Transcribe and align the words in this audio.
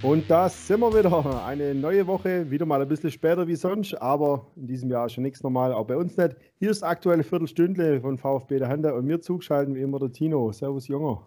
Und 0.00 0.30
da 0.30 0.48
sind 0.48 0.78
wir 0.78 0.96
wieder. 0.96 1.44
Eine 1.44 1.74
neue 1.74 2.06
Woche, 2.06 2.48
wieder 2.52 2.64
mal 2.66 2.80
ein 2.80 2.86
bisschen 2.86 3.10
später 3.10 3.48
wie 3.48 3.56
sonst, 3.56 3.94
aber 3.94 4.46
in 4.54 4.68
diesem 4.68 4.90
Jahr 4.90 5.08
schon 5.08 5.24
nichts 5.24 5.42
normal, 5.42 5.72
auch 5.72 5.86
bei 5.86 5.96
uns 5.96 6.16
nicht. 6.16 6.36
Hier 6.60 6.70
ist 6.70 6.84
aktuelle 6.84 7.24
Viertelstündle 7.24 8.00
von 8.00 8.16
VfB 8.16 8.60
der 8.60 8.68
Hande 8.68 8.94
und 8.94 9.06
mir 9.06 9.20
zugeschalten 9.20 9.74
wie 9.74 9.80
immer 9.80 9.98
der 9.98 10.12
Tino. 10.12 10.52
Servus, 10.52 10.86
Junger. 10.86 11.24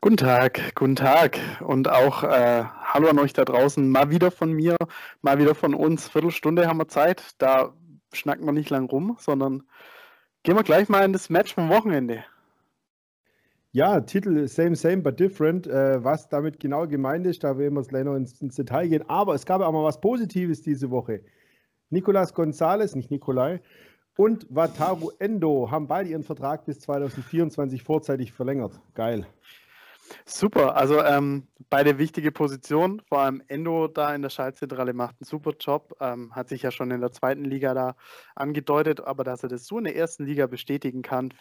Guten 0.00 0.16
Tag, 0.16 0.74
guten 0.74 0.96
Tag 0.96 1.38
und 1.60 1.88
auch 1.88 2.24
äh, 2.24 2.64
hallo 2.64 3.10
an 3.10 3.18
euch 3.20 3.32
da 3.32 3.44
draußen. 3.44 3.88
Mal 3.88 4.10
wieder 4.10 4.32
von 4.32 4.52
mir, 4.52 4.76
mal 5.22 5.38
wieder 5.38 5.54
von 5.54 5.72
uns. 5.72 6.08
Viertelstunde 6.08 6.66
haben 6.66 6.78
wir 6.78 6.88
Zeit. 6.88 7.34
Da 7.38 7.74
schnacken 8.12 8.44
wir 8.44 8.52
nicht 8.52 8.70
lang 8.70 8.90
rum, 8.90 9.16
sondern 9.20 9.62
gehen 10.42 10.56
wir 10.56 10.64
gleich 10.64 10.88
mal 10.88 11.04
in 11.04 11.12
das 11.12 11.30
Match 11.30 11.54
vom 11.54 11.68
Wochenende. 11.68 12.24
Ja, 13.78 14.00
Titel 14.00 14.48
Same, 14.48 14.74
Same, 14.74 15.02
but 15.02 15.20
Different. 15.20 15.68
Äh, 15.68 16.02
was 16.02 16.28
damit 16.28 16.58
genau 16.58 16.88
gemeint 16.88 17.24
ist, 17.28 17.44
da 17.44 17.56
werden 17.58 17.74
wir 17.74 17.82
gleich 17.82 18.02
noch 18.02 18.16
ins, 18.16 18.42
ins, 18.42 18.56
Detail 18.56 18.88
gehen. 18.88 19.08
Aber 19.08 19.36
es 19.36 19.46
gab 19.46 19.60
auch 19.60 19.70
mal 19.70 19.84
was 19.84 20.00
Positives 20.00 20.62
diese 20.62 20.90
Woche. 20.90 21.20
Nicolas 21.88 22.34
Gonzalez, 22.34 22.96
nicht 22.96 23.12
Nikolai, 23.12 23.60
und 24.16 24.48
Wataru 24.50 25.12
Endo 25.20 25.70
haben 25.70 25.86
beide 25.86 26.10
ihren 26.10 26.24
Vertrag 26.24 26.64
bis 26.64 26.80
2024 26.80 27.84
vorzeitig 27.84 28.32
verlängert. 28.32 28.80
Geil. 28.94 29.28
Super, 30.24 30.74
also 30.74 31.00
ähm, 31.04 31.46
beide 31.70 31.98
wichtige 31.98 32.32
Positionen, 32.32 33.00
vor 33.08 33.20
allem 33.20 33.44
Endo 33.46 33.86
da 33.86 34.12
in 34.12 34.22
der 34.22 34.30
Schaltzentrale 34.30 34.92
macht 34.92 35.14
einen 35.20 35.26
super 35.26 35.52
Job, 35.56 35.94
ähm, 36.00 36.34
hat 36.34 36.48
sich 36.48 36.62
ja 36.62 36.72
schon 36.72 36.90
in 36.90 37.00
der 37.00 37.12
zweiten 37.12 37.44
Liga 37.44 37.74
da 37.74 37.94
angedeutet, 38.34 39.00
aber 39.00 39.22
dass 39.22 39.44
er 39.44 39.50
das 39.50 39.66
so 39.66 39.78
in 39.78 39.84
der 39.84 39.94
ersten 39.94 40.24
Liga 40.24 40.48
bestätigen 40.48 41.02
kann, 41.02 41.32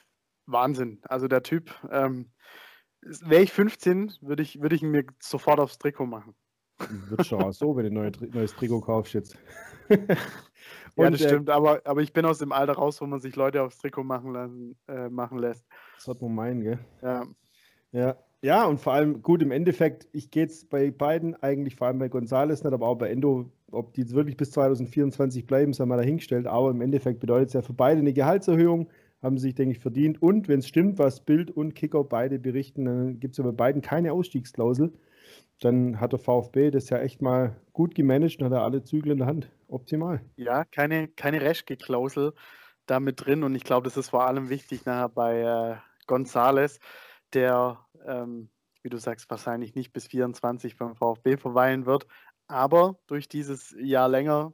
Wahnsinn. 0.47 0.99
Also 1.03 1.27
der 1.27 1.43
Typ, 1.43 1.73
ähm, 1.91 2.31
wäre 3.01 3.43
ich 3.43 3.51
15, 3.51 4.13
würde 4.21 4.43
ich, 4.43 4.61
würd 4.61 4.73
ich 4.73 4.81
ihn 4.81 4.91
mir 4.91 5.05
sofort 5.19 5.59
aufs 5.59 5.77
Trikot 5.77 6.05
machen. 6.05 6.33
Wird 7.09 7.25
schon 7.25 7.41
auch 7.41 7.53
so, 7.53 7.75
wenn 7.75 7.93
du 7.93 8.01
ein 8.01 8.13
neues 8.33 8.55
Trikot 8.55 8.81
kaufst 8.81 9.13
jetzt. 9.13 9.37
ja, 9.89 11.09
das 11.09 11.21
äh, 11.21 11.27
stimmt, 11.27 11.49
aber, 11.49 11.81
aber 11.85 12.01
ich 12.01 12.13
bin 12.13 12.25
aus 12.25 12.37
dem 12.39 12.51
Alter 12.51 12.73
raus, 12.73 13.01
wo 13.01 13.05
man 13.05 13.19
sich 13.19 13.35
Leute 13.35 13.63
aufs 13.63 13.77
Trikot 13.77 14.03
machen, 14.03 14.33
lassen, 14.33 14.77
äh, 14.87 15.09
machen 15.09 15.39
lässt. 15.39 15.65
Das 15.95 16.07
hat 16.07 16.21
man 16.21 16.35
meinen, 16.35 16.61
gell? 16.61 16.79
Ja. 17.01 17.25
Ja, 17.91 18.17
ja, 18.41 18.65
und 18.65 18.79
vor 18.79 18.93
allem, 18.93 19.23
gut, 19.23 19.41
im 19.41 19.51
Endeffekt, 19.51 20.07
ich 20.11 20.29
gehe 20.29 20.43
jetzt 20.43 20.69
bei 20.69 20.91
beiden 20.91 21.35
eigentlich, 21.41 21.75
vor 21.75 21.87
allem 21.87 21.97
bei 21.97 22.09
Gonzales 22.09 22.63
nicht, 22.63 22.73
aber 22.73 22.87
auch 22.87 22.95
bei 22.95 23.09
Endo, 23.09 23.51
ob 23.71 23.93
die 23.93 24.01
jetzt 24.01 24.13
wirklich 24.13 24.37
bis 24.37 24.51
2024 24.51 25.47
bleiben, 25.47 25.73
sei 25.73 25.85
mal 25.85 25.97
dahingestellt. 25.97 26.45
Aber 26.45 26.69
im 26.69 26.81
Endeffekt 26.81 27.19
bedeutet 27.19 27.47
es 27.47 27.53
ja 27.53 27.61
für 27.63 27.73
beide 27.73 27.99
eine 27.99 28.13
Gehaltserhöhung 28.13 28.89
haben 29.27 29.37
sie 29.37 29.47
sich, 29.47 29.55
denke 29.55 29.73
ich, 29.73 29.79
verdient. 29.79 30.21
Und 30.21 30.47
wenn 30.47 30.59
es 30.59 30.67
stimmt, 30.67 30.97
was 30.97 31.23
Bild 31.23 31.51
und 31.51 31.75
Kicker 31.75 32.03
beide 32.03 32.39
berichten, 32.39 32.85
dann 32.85 33.19
gibt 33.19 33.33
es 33.33 33.37
ja 33.37 33.43
bei 33.43 33.51
beiden 33.51 33.81
keine 33.81 34.13
Ausstiegsklausel. 34.13 34.91
Dann 35.59 35.99
hat 35.99 36.13
der 36.13 36.19
VfB 36.19 36.71
das 36.71 36.89
ja 36.89 36.99
echt 36.99 37.21
mal 37.21 37.55
gut 37.73 37.93
gemanagt 37.93 38.39
und 38.39 38.45
hat 38.45 38.53
er 38.53 38.63
alle 38.63 38.83
Zügel 38.83 39.11
in 39.11 39.19
der 39.19 39.27
Hand. 39.27 39.51
Optimal. 39.67 40.21
Ja, 40.35 40.63
keine, 40.65 41.07
keine 41.09 41.41
Reschke-Klausel 41.41 42.33
da 42.85 42.99
mit 42.99 43.25
drin. 43.25 43.43
Und 43.43 43.55
ich 43.55 43.63
glaube, 43.63 43.85
das 43.85 43.97
ist 43.97 44.09
vor 44.09 44.25
allem 44.25 44.49
wichtig 44.49 44.85
nachher 44.85 45.09
bei 45.09 45.41
äh, 45.41 45.75
Gonzales, 46.07 46.79
der, 47.33 47.85
ähm, 48.05 48.49
wie 48.81 48.89
du 48.89 48.97
sagst, 48.97 49.29
wahrscheinlich 49.29 49.75
nicht 49.75 49.91
bis 49.93 50.07
24 50.07 50.77
beim 50.77 50.95
VfB 50.95 51.37
verweilen 51.37 51.85
wird. 51.85 52.07
Aber 52.47 52.97
durch 53.07 53.27
dieses 53.27 53.75
Jahr 53.77 54.07
länger, 54.07 54.53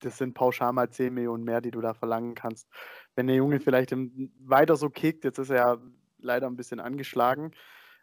das 0.00 0.18
sind 0.18 0.34
pauschal 0.34 0.72
mal 0.72 0.88
10 0.88 1.12
Millionen 1.12 1.44
mehr, 1.44 1.60
die 1.60 1.70
du 1.70 1.80
da 1.80 1.94
verlangen 1.94 2.34
kannst 2.34 2.68
wenn 3.14 3.26
der 3.26 3.36
Junge 3.36 3.60
vielleicht 3.60 3.94
weiter 4.40 4.76
so 4.76 4.90
kickt, 4.90 5.24
jetzt 5.24 5.38
ist 5.38 5.50
er 5.50 5.56
ja 5.56 5.78
leider 6.18 6.46
ein 6.46 6.56
bisschen 6.56 6.80
angeschlagen. 6.80 7.52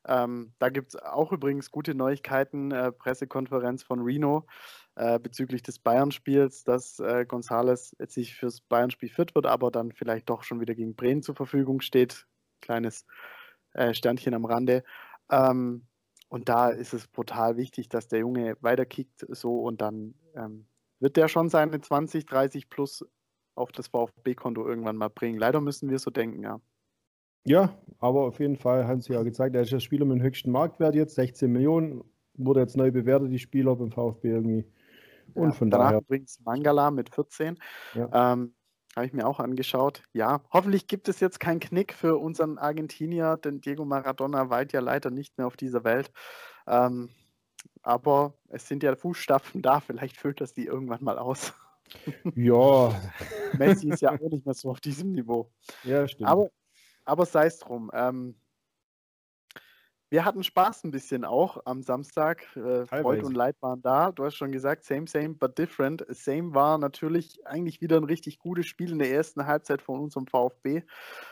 Ähm, 0.06 0.54
da 0.58 0.70
gibt 0.70 0.96
es 0.96 1.02
auch 1.02 1.32
übrigens 1.32 1.70
gute 1.70 1.94
Neuigkeiten, 1.94 2.72
äh, 2.72 2.92
Pressekonferenz 2.92 3.84
von 3.84 4.02
Reno 4.02 4.48
äh, 4.96 5.20
bezüglich 5.20 5.62
des 5.62 5.78
Bayern-Spiels, 5.78 6.64
dass 6.64 7.00
äh, 7.00 7.26
Gonzales 7.26 7.96
jetzt 8.00 8.18
nicht 8.18 8.34
fürs 8.34 8.62
Bayern-Spiel 8.62 9.10
fit 9.10 9.36
wird, 9.36 9.46
aber 9.46 9.70
dann 9.70 9.92
vielleicht 9.92 10.30
doch 10.30 10.44
schon 10.44 10.60
wieder 10.60 10.74
gegen 10.74 10.96
Bremen 10.96 11.22
zur 11.22 11.36
Verfügung 11.36 11.82
steht. 11.82 12.26
Kleines 12.62 13.06
äh, 13.74 13.94
Sternchen 13.94 14.34
am 14.34 14.46
Rande. 14.46 14.84
Ähm, 15.30 15.86
und 16.30 16.50
da 16.50 16.70
ist 16.70 16.94
es 16.94 17.08
brutal 17.08 17.58
wichtig, 17.58 17.90
dass 17.90 18.08
der 18.08 18.20
Junge 18.20 18.56
weiterkickt 18.62 19.26
so 19.30 19.62
und 19.62 19.82
dann 19.82 20.16
ähm, 20.36 20.66
wird 21.00 21.18
der 21.18 21.28
schon 21.28 21.50
seine 21.50 21.80
20, 21.82 22.26
30 22.26 22.70
plus 22.70 23.06
auf 23.56 23.72
das 23.72 23.88
VfB-Konto 23.88 24.66
irgendwann 24.66 24.98
mal 24.98 25.10
bringen. 25.10 25.40
Leider 25.40 25.62
müssen 25.62 25.90
wir 25.90 26.00
so 26.00 26.12
denken, 26.12 26.44
ja. 26.44 26.60
Ja, 27.44 27.76
aber 28.00 28.22
auf 28.22 28.40
jeden 28.40 28.56
Fall 28.56 28.88
haben 28.88 29.02
sie 29.02 29.14
ja 29.14 29.24
gezeigt, 29.24 29.56
er 29.56 29.64
ist 29.64 29.72
der 29.72 29.80
Spieler 29.80 30.06
mit 30.06 30.20
dem 30.20 30.24
höchsten 30.24 30.52
Marktwert 30.52 30.94
jetzt, 30.94 31.16
16 31.16 31.52
Millionen, 31.52 32.04
wurde 32.36 32.60
jetzt 32.60 32.78
neu 32.78 32.92
bewertet, 32.92 33.32
die 33.32 33.40
Spieler 33.40 33.76
beim 33.76 33.92
VfB 33.92 34.30
irgendwie. 34.30 34.66
Und 35.34 35.50
ja, 35.50 35.52
von 35.52 35.70
daher. 35.70 36.00
übrigens 36.00 36.40
Mangala 36.42 36.92
mit 36.92 37.10
14. 37.10 37.58
Ja. 37.96 38.34
Ähm, 38.34 38.54
habe 38.96 39.06
ich 39.06 39.14
mir 39.14 39.26
auch 39.26 39.40
angeschaut. 39.40 40.04
Ja, 40.14 40.42
hoffentlich 40.52 40.88
gibt 40.88 41.08
es 41.08 41.20
jetzt 41.20 41.40
keinen 41.40 41.62
Knick 41.62 41.94
für 41.94 42.18
unseren 42.18 42.58
Argentinier, 42.58 43.38
denn 43.38 43.62
Diego 43.62 43.86
Maradona 43.86 44.50
weilt 44.50 44.74
ja 44.74 44.82
leider 44.82 45.10
nicht 45.10 45.38
mehr 45.38 45.48
auf 45.48 45.56
dieser 45.56 45.84
Welt. 45.84 46.12
Ähm, 46.68 47.10
aber 47.84 48.34
es 48.50 48.68
sind 48.68 48.84
ja 48.84 48.96
Fußstapfen 48.96 49.62
da, 49.62 49.80
vielleicht 49.80 50.18
füllt 50.18 50.42
das 50.42 50.54
die 50.54 50.66
irgendwann 50.66 51.04
mal 51.04 51.18
aus. 51.18 51.54
Ja. 52.36 53.02
Messi 53.58 53.90
ist 53.90 54.02
ja 54.02 54.12
auch 54.12 54.20
nicht 54.20 54.46
mehr 54.46 54.56
so 54.56 54.70
auf 54.70 54.80
diesem 54.80 55.12
Niveau. 55.12 55.52
Ja, 55.84 56.08
stimmt. 56.08 56.30
Aber, 56.30 56.50
aber 57.06 57.26
sei 57.26 57.48
es 57.48 57.60
drum. 57.60 57.92
Ähm, 57.94 58.36
wir 60.12 60.26
hatten 60.26 60.44
Spaß 60.44 60.84
ein 60.84 60.92
bisschen 60.92 61.24
auch 61.24 61.62
am 61.64 61.82
Samstag. 61.82 62.46
Äh, 62.58 62.86
Freude 62.86 63.26
und 63.26 63.34
Leid 63.34 63.56
waren 63.62 63.82
da. 63.82 64.12
Du 64.12 64.26
hast 64.26 64.36
schon 64.36 64.52
gesagt, 64.52 64.84
same, 64.84 65.08
same, 65.08 65.36
but 65.36 65.58
different. 65.58 66.06
Same 66.10 66.54
war 66.54 66.78
natürlich 66.78 67.40
eigentlich 67.46 67.80
wieder 67.80 67.96
ein 67.96 68.04
richtig 68.04 68.38
gutes 68.38 68.68
Spiel 68.68 68.92
in 68.92 69.00
der 69.00 69.10
ersten 69.10 69.48
Halbzeit 69.48 69.82
von 69.82 70.02
unserem 70.02 70.28
VfB 70.28 70.84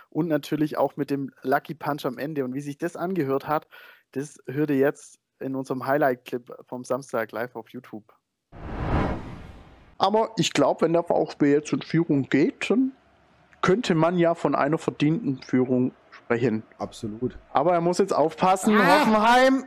und 0.10 0.30
natürlich 0.30 0.78
auch 0.78 0.96
mit 0.96 1.10
dem 1.10 1.30
Lucky 1.42 1.76
Punch 1.76 2.06
am 2.06 2.18
Ende. 2.18 2.46
Und 2.46 2.54
wie 2.54 2.62
sich 2.62 2.78
das 2.78 2.96
angehört 2.96 3.50
hat, 3.50 3.68
das 4.14 4.38
hört 4.48 4.70
ihr 4.70 4.78
jetzt 4.78 5.20
in 5.42 5.56
unserem 5.56 5.86
Highlight-Clip 5.86 6.50
vom 6.66 6.86
Samstag 6.86 7.34
live 7.34 7.58
auf 7.58 7.68
YouTube. 7.70 8.19
Aber 10.00 10.32
ich 10.38 10.54
glaube, 10.54 10.82
wenn 10.82 10.94
der 10.94 11.04
VfB 11.04 11.52
jetzt 11.52 11.72
in 11.74 11.82
Führung 11.82 12.24
geht, 12.30 12.70
dann 12.72 12.94
könnte 13.62 13.94
man 13.94 14.18
ja 14.18 14.34
von 14.34 14.56
einer 14.56 14.78
verdienten 14.78 15.42
Führung 15.44 15.92
sprechen. 16.12 16.64
Absolut. 16.78 17.38
Aber 17.52 17.74
er 17.74 17.82
muss 17.82 17.98
jetzt 17.98 18.14
aufpassen. 18.14 18.78
Ah! 18.78 19.02
Hoffenheim 19.02 19.66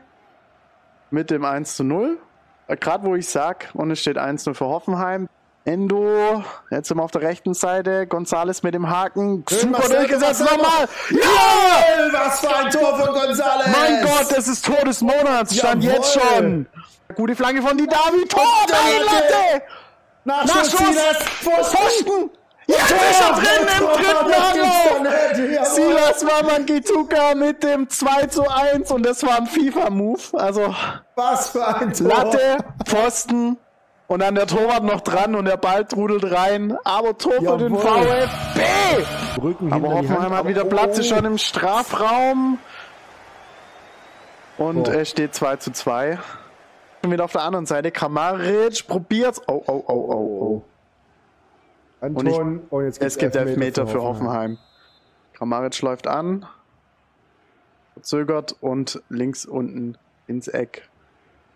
mit 1.11 1.31
dem 1.31 1.45
1 1.45 1.77
zu 1.77 1.85
0. 1.85 2.19
Äh, 2.67 2.77
Gerade 2.77 3.05
wo 3.05 3.15
ich 3.15 3.29
sag, 3.29 3.69
und 3.75 3.91
es 3.91 4.01
steht 4.01 4.17
1 4.17 4.47
0 4.47 4.55
für 4.55 4.67
Hoffenheim. 4.67 5.29
Endo, 5.65 6.43
jetzt 6.71 6.89
sind 6.89 6.97
wir 6.97 7.05
auf 7.05 7.13
der 7.13 7.23
rechten 7.23 7.55
Seite. 7.55 8.07
Gonzales 8.09 8.65
mit 8.65 8.75
dem 8.75 8.89
Haken. 8.91 9.45
Schön, 9.49 9.61
Super 9.75 9.89
durchgesetzt 9.89 10.41
nochmal. 10.41 10.89
Ja! 11.11 12.13
Was 12.13 12.41
für 12.41 12.57
ein 12.57 12.71
Tor 12.71 12.99
von 12.99 13.15
Gonzales! 13.15 13.67
Mein 13.69 14.03
Gott, 14.03 14.27
das 14.37 14.49
ist 14.49 14.65
Tor 14.65 14.85
des 14.85 15.03
Monats. 15.03 15.57
Stand 15.57 15.85
Jawohl. 15.85 15.99
jetzt 15.99 16.19
schon. 16.19 16.67
Gute 17.15 17.37
Flanke 17.37 17.63
von 17.63 17.77
die 17.77 17.87
Davi. 17.87 18.27
Tor, 18.29 18.43
Latte! 18.69 19.63
Nachschuss, 20.25 20.71
Silas, 20.71 21.17
Pfosten! 21.41 22.31
Ja, 22.67 22.77
Tor, 22.77 22.99
ist 23.11 23.21
er 23.21 23.33
drin 23.33 23.67
im 23.81 23.87
dritten 23.87 24.33
Anlauf! 24.33 25.67
Silas 25.75 26.25
Wamangituka 26.25 27.35
mit 27.35 27.63
dem 27.63 27.89
2 27.89 28.27
zu 28.27 28.49
1 28.49 28.93
und 28.93 29.05
das 29.05 29.25
war 29.25 29.39
ein 29.39 29.47
FIFA-Move. 29.47 30.21
Also, 30.35 30.75
was 31.17 31.49
für 31.49 31.67
ein 31.67 31.93
Tor! 31.93 32.07
Latte, 32.07 32.59
Pfosten 32.87 33.57
und 34.07 34.21
dann 34.21 34.37
der 34.37 34.47
Torwart 34.47 34.85
noch 34.85 35.01
dran 35.01 35.35
und 35.35 35.47
der 35.47 35.57
Ball 35.57 35.85
trudelt 35.85 36.33
rein. 36.33 36.77
Aber 36.85 37.19
Tor 37.19 37.41
für 37.41 37.59
den 37.59 37.77
VfB! 37.77 38.61
Brücken 39.37 39.73
Aber 39.73 39.89
Hoffenheim 39.89 40.33
hat 40.33 40.47
wieder 40.47 40.65
Platz 40.65 41.01
oh. 41.01 41.03
schon 41.03 41.25
im 41.25 41.39
Strafraum. 41.39 42.59
Und 44.57 44.89
oh. 44.89 44.93
es 44.93 45.11
steht 45.11 45.35
2 45.35 45.57
zu 45.57 45.73
2 45.73 46.19
wieder 47.11 47.25
auf 47.25 47.33
der 47.33 47.43
anderen 47.43 47.67
Seite. 47.67 47.91
Kramaric 47.91 48.87
probiert. 48.87 49.41
Oh, 49.47 49.63
oh, 49.67 49.85
oh, 49.87 49.93
oh, 49.93 50.15
oh. 50.15 50.63
Anton, 52.01 52.57
ich, 52.65 52.73
oh, 52.73 52.81
jetzt 52.81 53.01
es 53.01 53.17
gibt 53.17 53.37
Elfmeter 53.37 53.87
für 53.87 54.03
Hoffenheim. 54.03 54.59
Kramaric 55.35 55.81
läuft 55.83 56.07
an, 56.07 56.47
verzögert 57.95 58.57
und 58.61 59.03
links 59.09 59.45
unten 59.45 59.97
ins 60.27 60.49
Eck. 60.49 60.89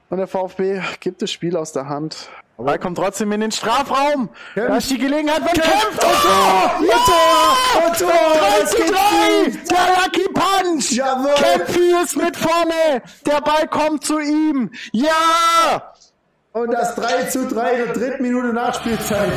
Und 0.08 0.19
der 0.19 0.28
VfB 0.28 0.81
gibt 1.00 1.20
das 1.22 1.32
Spiel 1.32 1.56
aus 1.56 1.72
der 1.72 1.88
Hand. 1.88 2.28
Aber 2.58 2.72
er 2.72 2.78
kommt 2.78 2.96
trotzdem 2.96 3.32
in 3.32 3.40
den 3.40 3.50
Strafraum. 3.50 4.31
Kämpft. 4.54 4.70
Da 4.70 4.76
ist 4.76 4.90
die 4.90 4.99
Gelegenheit 4.99 5.38
von 5.38 5.49
Kämpft. 5.49 5.90
Und 5.92 6.00
Tor! 6.00 6.81
Ja! 6.88 6.96
Tor! 7.04 7.87
Und 7.87 7.99
Tor! 7.99 8.10
3 8.10 8.64
zu 8.64 8.76
3! 8.76 8.92
Der 9.69 9.96
Lucky 10.04 10.28
Punch! 10.32 10.45
Jawohl! 10.91 11.35
Kempfi 11.35 12.03
ist 12.03 12.17
mit 12.17 12.37
vorne! 12.37 13.03
Der 13.27 13.41
Ball 13.41 13.67
kommt 13.69 14.05
zu 14.05 14.19
ihm! 14.19 14.71
Ja! 14.93 15.93
Und 16.53 16.73
das 16.73 16.94
3 16.94 17.25
zu 17.25 17.47
3 17.49 17.73
in 17.73 17.85
der 17.85 17.93
dritten 17.93 18.23
Minute 18.23 18.53
Nachspielzeit. 18.53 19.33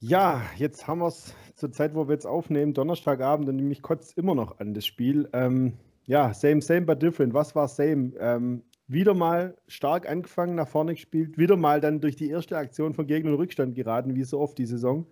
Ja, 0.00 0.42
jetzt 0.56 0.86
haben 0.86 0.98
wir 0.98 1.08
es 1.08 1.34
zur 1.56 1.72
Zeit, 1.72 1.94
wo 1.94 2.06
wir 2.06 2.12
jetzt 2.12 2.26
aufnehmen, 2.26 2.74
Donnerstagabend, 2.74 3.48
und 3.48 3.56
mich 3.56 3.80
kotzt 3.80 4.18
immer 4.18 4.34
noch 4.34 4.58
an 4.58 4.74
das 4.74 4.84
Spiel. 4.84 5.28
Ähm, 5.32 5.72
ja, 6.04 6.34
same, 6.34 6.60
same, 6.60 6.82
but 6.82 7.00
different. 7.00 7.32
Was 7.32 7.54
war 7.54 7.68
same? 7.68 8.12
Ähm, 8.18 8.62
wieder 8.86 9.14
mal 9.14 9.56
stark 9.66 10.06
angefangen, 10.08 10.56
nach 10.56 10.68
vorne 10.68 10.94
gespielt, 10.94 11.38
wieder 11.38 11.56
mal 11.56 11.80
dann 11.80 12.00
durch 12.00 12.16
die 12.16 12.28
erste 12.28 12.58
Aktion 12.58 12.92
von 12.92 13.06
Gegner 13.06 13.30
in 13.30 13.36
Rückstand 13.36 13.74
geraten, 13.74 14.14
wie 14.14 14.24
so 14.24 14.38
oft 14.40 14.58
die 14.58 14.66
Saison. 14.66 15.06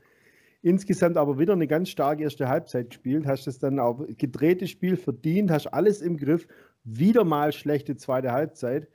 Insgesamt 0.63 1.17
aber 1.17 1.41
wieder 1.41 1.55
eine 1.55 1.67
ganz 1.67 1.89
starke 1.89 2.23
erste 2.23 2.49
Halbzeit 2.49 2.91
gespielt, 2.91 3.27
hast 3.27 3.49
das 3.49 3.59
dann 3.59 3.81
auch 3.81 4.07
gedrehtes 4.17 4.71
Spiel 4.71 4.97
verdient, 4.97 5.51
hast 5.51 5.67
alles 5.67 6.01
im 6.01 6.17
Griff, 6.17 6.47
wieder 6.85 7.25
mal 7.25 7.53
schlechte 7.53 7.97
zweite 7.97 8.31
Halbzeit. 8.31 8.89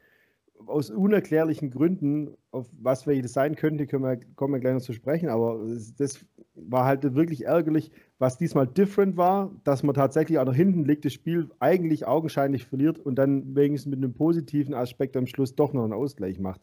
Aus 0.65 0.89
unerklärlichen 0.89 1.69
Gründen, 1.69 2.35
auf 2.51 2.67
was 2.71 3.05
welche 3.05 3.27
sein 3.27 3.55
könnte, 3.55 3.85
können 3.85 4.03
wir, 4.03 4.17
kommen 4.35 4.53
wir 4.53 4.59
gleich 4.59 4.73
noch 4.73 4.81
zu 4.81 4.93
sprechen, 4.93 5.27
aber 5.27 5.61
das 5.97 6.25
war 6.55 6.85
halt 6.85 7.13
wirklich 7.15 7.45
ärgerlich, 7.45 7.91
was 8.17 8.37
diesmal 8.37 8.65
different 8.65 9.17
war, 9.17 9.51
dass 9.65 9.83
man 9.83 9.93
tatsächlich 9.93 10.39
auch 10.39 10.45
nach 10.45 10.55
hinten 10.55 10.85
liegt, 10.85 11.05
das 11.05 11.13
Spiel 11.13 11.49
eigentlich 11.59 12.07
augenscheinlich 12.07 12.65
verliert 12.65 12.97
und 12.97 13.15
dann 13.15 13.55
wenigstens 13.55 13.91
mit 13.91 14.03
einem 14.03 14.13
positiven 14.13 14.73
Aspekt 14.73 15.15
am 15.17 15.27
Schluss 15.27 15.53
doch 15.53 15.73
noch 15.73 15.83
einen 15.83 15.93
Ausgleich 15.93 16.39
macht. 16.39 16.61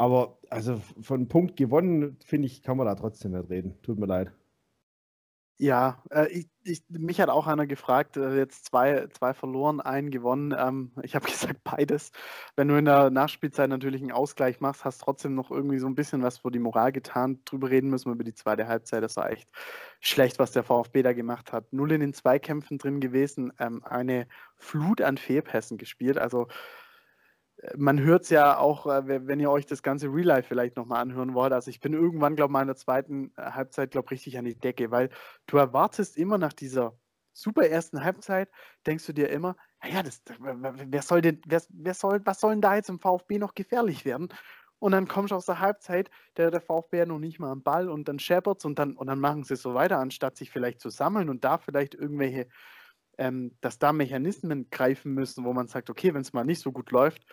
Aber 0.00 0.38
also 0.48 0.80
von 1.02 1.28
Punkt 1.28 1.58
gewonnen, 1.58 2.16
finde 2.24 2.46
ich, 2.46 2.62
kann 2.62 2.78
man 2.78 2.86
da 2.86 2.94
trotzdem 2.94 3.32
nicht 3.32 3.50
reden. 3.50 3.74
Tut 3.82 3.98
mir 3.98 4.06
leid. 4.06 4.32
Ja, 5.58 6.02
äh, 6.10 6.26
ich, 6.28 6.48
ich, 6.64 6.82
mich 6.88 7.20
hat 7.20 7.28
auch 7.28 7.46
einer 7.46 7.66
gefragt, 7.66 8.16
äh, 8.16 8.34
jetzt 8.34 8.64
zwei, 8.64 9.08
zwei 9.08 9.34
verloren, 9.34 9.82
einen 9.82 10.10
gewonnen. 10.10 10.54
Ähm, 10.58 10.92
ich 11.02 11.14
habe 11.14 11.26
gesagt, 11.30 11.62
beides. 11.64 12.12
Wenn 12.56 12.68
du 12.68 12.76
in 12.76 12.86
der 12.86 13.10
Nachspielzeit 13.10 13.68
natürlich 13.68 14.00
einen 14.00 14.12
Ausgleich 14.12 14.60
machst, 14.60 14.86
hast 14.86 15.02
trotzdem 15.02 15.34
noch 15.34 15.50
irgendwie 15.50 15.78
so 15.78 15.86
ein 15.86 15.94
bisschen 15.94 16.22
was 16.22 16.38
für 16.38 16.50
die 16.50 16.60
Moral 16.60 16.92
getan. 16.92 17.40
Drüber 17.44 17.68
reden 17.68 17.90
müssen 17.90 18.06
wir 18.06 18.14
über 18.14 18.24
die 18.24 18.32
zweite 18.32 18.68
Halbzeit. 18.68 19.02
Das 19.02 19.18
war 19.18 19.30
echt 19.30 19.50
schlecht, 20.00 20.38
was 20.38 20.52
der 20.52 20.64
VfB 20.64 21.02
da 21.02 21.12
gemacht 21.12 21.52
hat. 21.52 21.74
Null 21.74 21.92
in 21.92 22.00
den 22.00 22.14
Zweikämpfen 22.14 22.78
drin 22.78 23.00
gewesen, 23.00 23.52
ähm, 23.58 23.84
eine 23.84 24.28
Flut 24.56 25.02
an 25.02 25.18
Fehlpässen 25.18 25.76
gespielt. 25.76 26.16
Also 26.16 26.48
man 27.76 28.00
hört 28.00 28.24
es 28.24 28.30
ja 28.30 28.58
auch, 28.58 28.86
äh, 28.86 29.26
wenn 29.26 29.40
ihr 29.40 29.50
euch 29.50 29.66
das 29.66 29.82
ganze 29.82 30.08
Real 30.08 30.26
Life 30.26 30.48
vielleicht 30.48 30.76
nochmal 30.76 31.02
anhören 31.02 31.34
wollt. 31.34 31.52
Also 31.52 31.70
ich 31.70 31.80
bin 31.80 31.92
irgendwann, 31.92 32.36
glaube 32.36 32.50
ich, 32.50 32.52
mal 32.52 32.62
in 32.62 32.68
der 32.68 32.76
zweiten 32.76 33.32
äh, 33.36 33.42
Halbzeit, 33.52 33.90
glaube 33.90 34.10
richtig 34.10 34.38
an 34.38 34.44
die 34.44 34.58
Decke, 34.58 34.90
weil 34.90 35.10
du 35.46 35.56
erwartest 35.58 36.16
immer 36.16 36.38
nach 36.38 36.52
dieser 36.52 36.96
super 37.32 37.66
ersten 37.66 38.02
Halbzeit, 38.02 38.50
denkst 38.86 39.06
du 39.06 39.12
dir 39.12 39.28
immer, 39.30 39.56
naja, 39.82 40.02
das, 40.02 40.22
wer 40.38 41.02
soll 41.02 41.20
denn, 41.22 41.40
wer, 41.46 41.62
wer 41.70 41.94
soll, 41.94 42.20
was 42.24 42.40
soll 42.40 42.52
denn 42.52 42.60
da 42.60 42.74
jetzt 42.76 42.90
im 42.90 42.98
VfB 42.98 43.38
noch 43.38 43.54
gefährlich 43.54 44.04
werden? 44.04 44.28
Und 44.78 44.92
dann 44.92 45.08
kommst 45.08 45.30
du 45.30 45.36
aus 45.36 45.46
der 45.46 45.60
Halbzeit, 45.60 46.10
der, 46.36 46.50
der 46.50 46.60
VfB 46.60 46.98
ja 46.98 47.06
noch 47.06 47.18
nicht 47.18 47.38
mal 47.38 47.52
am 47.52 47.62
Ball 47.62 47.88
und 47.88 48.08
dann 48.08 48.18
scheppert's 48.18 48.64
und 48.64 48.78
dann, 48.78 48.96
und 48.96 49.06
dann 49.06 49.20
machen 49.20 49.44
sie 49.44 49.54
es 49.54 49.62
so 49.62 49.74
weiter, 49.74 49.98
anstatt 49.98 50.36
sich 50.36 50.50
vielleicht 50.50 50.80
zu 50.80 50.88
sammeln 50.88 51.28
und 51.28 51.44
da 51.44 51.58
vielleicht 51.58 51.94
irgendwelche, 51.94 52.48
ähm, 53.20 53.54
dass 53.60 53.78
da 53.78 53.92
Mechanismen 53.92 54.70
greifen 54.70 55.12
müssen, 55.12 55.44
wo 55.44 55.52
man 55.52 55.68
sagt, 55.68 55.90
okay, 55.90 56.14
wenn 56.14 56.22
es 56.22 56.32
mal 56.32 56.44
nicht 56.44 56.62
so 56.62 56.72
gut 56.72 56.90
läuft, 56.90 57.26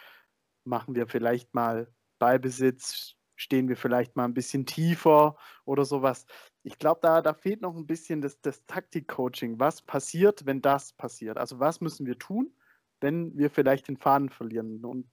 machen 0.65 0.95
wir 0.95 1.07
vielleicht 1.07 1.55
mal 1.55 1.91
Ballbesitz, 2.19 3.15
stehen 3.37 3.69
wir 3.69 3.77
vielleicht 3.77 4.17
mal 4.17 4.25
ein 4.25 4.33
bisschen 4.33 4.65
tiefer 4.65 5.37
oder 5.63 5.85
sowas. 5.85 6.25
Ich 6.63 6.77
glaube, 6.77 6.99
da, 7.01 7.21
da 7.21 7.33
fehlt 7.33 7.61
noch 7.61 7.73
ein 7.73 7.87
bisschen 7.87 8.19
das, 8.19 8.41
das 8.41 8.65
Taktik-Coaching. 8.65 9.61
Was 9.61 9.81
passiert, 9.81 10.45
wenn 10.45 10.61
das 10.61 10.91
passiert? 10.91 11.37
Also 11.37 11.59
was 11.59 11.79
müssen 11.79 12.05
wir 12.05 12.19
tun, 12.19 12.53
wenn 12.99 13.37
wir 13.37 13.49
vielleicht 13.49 13.87
den 13.87 13.95
Faden 13.97 14.29
verlieren? 14.29 14.83
Und 14.83 15.09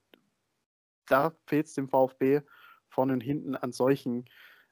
da 1.07 1.37
fehlt 1.47 1.67
es 1.67 1.75
dem 1.75 1.89
VfB 1.89 2.41
vorne 2.89 3.13
und 3.13 3.21
hinten 3.21 3.55
an 3.55 3.71
solchen, 3.71 4.25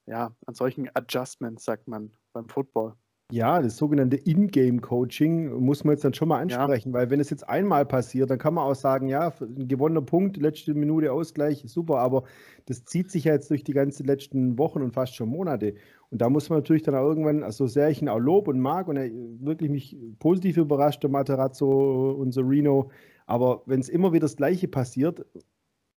ja, 0.06 0.34
an 0.46 0.54
solchen 0.54 0.90
Adjustments, 0.96 1.64
sagt 1.64 1.86
man 1.86 2.12
beim 2.32 2.48
Football. 2.48 2.96
Ja, 3.32 3.62
das 3.62 3.78
sogenannte 3.78 4.16
In-Game-Coaching 4.16 5.58
muss 5.58 5.84
man 5.84 5.94
jetzt 5.94 6.04
dann 6.04 6.12
schon 6.12 6.28
mal 6.28 6.40
ansprechen, 6.40 6.90
ja. 6.90 6.94
weil 6.98 7.08
wenn 7.08 7.18
es 7.18 7.30
jetzt 7.30 7.48
einmal 7.48 7.86
passiert, 7.86 8.28
dann 8.28 8.38
kann 8.38 8.52
man 8.52 8.64
auch 8.64 8.74
sagen, 8.74 9.08
ja, 9.08 9.32
ein 9.40 9.68
gewonnener 9.68 10.02
Punkt, 10.02 10.36
letzte 10.36 10.74
Minute 10.74 11.10
Ausgleich, 11.10 11.64
super, 11.66 11.98
aber 12.00 12.24
das 12.66 12.84
zieht 12.84 13.10
sich 13.10 13.24
ja 13.24 13.32
jetzt 13.32 13.50
durch 13.50 13.64
die 13.64 13.72
ganzen 13.72 14.04
letzten 14.04 14.58
Wochen 14.58 14.82
und 14.82 14.92
fast 14.92 15.14
schon 15.14 15.30
Monate. 15.30 15.74
Und 16.10 16.20
da 16.20 16.28
muss 16.28 16.50
man 16.50 16.58
natürlich 16.58 16.82
dann 16.82 16.94
auch 16.94 17.08
irgendwann, 17.08 17.42
also 17.42 17.66
sehr 17.66 17.88
ich 17.88 18.02
ihn 18.02 18.10
auch 18.10 18.18
lob 18.18 18.48
und 18.48 18.60
mag 18.60 18.86
und 18.88 18.98
er 18.98 19.10
wirklich 19.40 19.70
mich 19.70 19.96
positiv 20.18 20.58
überrascht, 20.58 21.02
der 21.02 21.08
Materazzo 21.08 22.10
und 22.12 22.36
Reno, 22.36 22.90
aber 23.24 23.62
wenn 23.64 23.80
es 23.80 23.88
immer 23.88 24.12
wieder 24.12 24.26
das 24.26 24.36
Gleiche 24.36 24.68
passiert, 24.68 25.24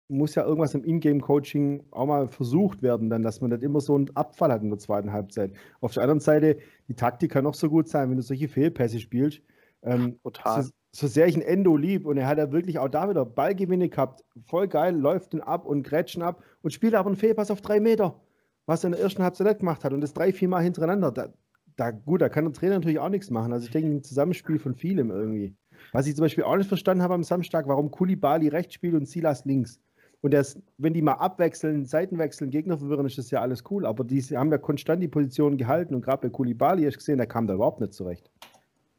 muss 0.09 0.35
ja 0.35 0.45
irgendwas 0.45 0.75
im 0.75 0.85
Ingame-Coaching 0.85 1.85
auch 1.91 2.07
mal 2.07 2.29
versucht 2.29 2.83
werden, 2.83 3.09
dann, 3.09 3.23
dass 3.23 3.41
man 3.41 3.51
nicht 3.51 3.63
immer 3.63 3.81
so 3.81 3.95
einen 3.95 4.15
Abfall 4.15 4.53
hat 4.53 4.63
in 4.63 4.69
der 4.69 4.79
zweiten 4.79 5.13
Halbzeit. 5.13 5.53
Auf 5.81 5.95
der 5.95 6.03
anderen 6.03 6.21
Seite, 6.21 6.59
die 6.89 6.95
Taktik 6.95 7.33
kann 7.33 7.45
noch 7.45 7.55
so 7.55 7.71
gut 7.71 7.89
sein, 7.89 8.11
wenn 8.11 8.17
du 8.17 8.23
solche 8.23 8.49
Fehlpässe 8.49 9.01
spielst. 9.01 9.41
Ähm, 9.83 10.19
Total. 10.23 10.63
So, 10.63 10.71
so, 10.93 11.07
sehr 11.07 11.27
ich 11.27 11.37
ein 11.37 11.43
Endo 11.43 11.77
lieb 11.77 12.07
und 12.07 12.17
er 12.17 12.27
hat 12.27 12.39
ja 12.39 12.53
wirklich 12.53 12.79
auch 12.79 12.89
da 12.89 13.09
wieder 13.09 13.25
Ballgewinne 13.25 13.89
gehabt, 13.89 14.25
voll 14.47 14.69
geil, 14.69 14.95
läuft 14.95 15.33
den 15.33 15.41
ab 15.41 15.67
und 15.67 15.83
grätschen 15.83 16.23
ab 16.23 16.43
und 16.63 16.73
spielt 16.73 16.95
aber 16.95 17.09
einen 17.09 17.17
Fehlpass 17.17 17.51
auf 17.51 17.61
drei 17.61 17.81
Meter, 17.81 18.21
was 18.67 18.85
er 18.85 18.89
in 18.89 18.93
der 18.93 19.03
ersten 19.03 19.23
Halbzeit 19.23 19.47
nicht 19.47 19.61
gemacht 19.61 19.85
hat 19.85 19.93
und 19.93 20.01
das 20.01 20.15
drei, 20.15 20.33
vier 20.33 20.49
Mal 20.49 20.63
hintereinander. 20.63 21.11
Da, 21.13 21.29
da, 21.77 21.91
gut, 21.91 22.21
da 22.21 22.29
kann 22.29 22.45
der 22.45 22.53
Trainer 22.53 22.75
natürlich 22.75 22.99
auch 22.99 23.09
nichts 23.09 23.31
machen. 23.31 23.53
Also 23.53 23.67
ich 23.67 23.73
denke, 23.73 23.91
ein 23.91 24.03
Zusammenspiel 24.03 24.59
von 24.59 24.75
vielem 24.75 25.11
irgendwie. 25.11 25.57
Was 25.93 26.07
ich 26.07 26.15
zum 26.15 26.23
Beispiel 26.23 26.45
auch 26.45 26.57
nicht 26.57 26.69
verstanden 26.69 27.03
habe 27.03 27.15
am 27.15 27.25
Samstag, 27.25 27.67
warum 27.67 27.91
Kulibali 27.91 28.49
rechts 28.49 28.75
spielt 28.75 28.95
und 28.95 29.09
Silas 29.09 29.45
links. 29.45 29.81
Und 30.25 30.31
das, 30.31 30.59
wenn 30.79 30.95
die 30.95 31.03
mal 31.03 31.13
abwechseln, 31.13 31.85
Seiten 31.85 32.17
wechseln, 32.17 32.49
Gegner 32.49 32.79
verwirren, 32.79 33.05
ist 33.05 33.19
das 33.19 33.31
ja 33.31 33.43
alles 33.43 33.63
cool. 33.71 33.85
Aber 33.85 34.05
die 34.05 34.23
haben 34.23 34.51
ja 34.51 34.57
konstant 34.57 35.03
die 35.03 35.09
Position 35.09 35.59
gehalten. 35.59 35.95
Und 35.95 36.01
gerade 36.01 36.23
bei 36.23 36.31
Kulibali, 36.31 36.85
hast 36.85 36.95
du 36.95 36.99
gesehen, 37.01 37.19
der 37.19 37.27
kam 37.27 37.47
da 37.47 37.53
überhaupt 37.53 37.83
nicht 37.83 37.93
zurecht. 37.93 38.31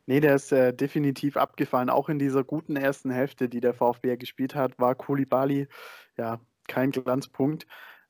Nee, 0.05 0.19
der 0.19 0.35
ist 0.35 0.51
äh, 0.51 0.71
definitiv 0.71 1.35
abgefallen. 1.35 1.89
Auch 1.89 2.09
in 2.09 2.19
dieser 2.19 2.43
guten 2.43 2.75
ersten 2.75 3.09
Hälfte, 3.09 3.49
die 3.49 3.59
der 3.59 3.73
VfB 3.73 4.17
gespielt 4.17 4.53
hat, 4.53 4.77
war 4.77 4.93
Kulibali 4.93 5.67
ja 6.15 6.39
kein 6.67 6.91
Glanzpunkt. 6.91 7.65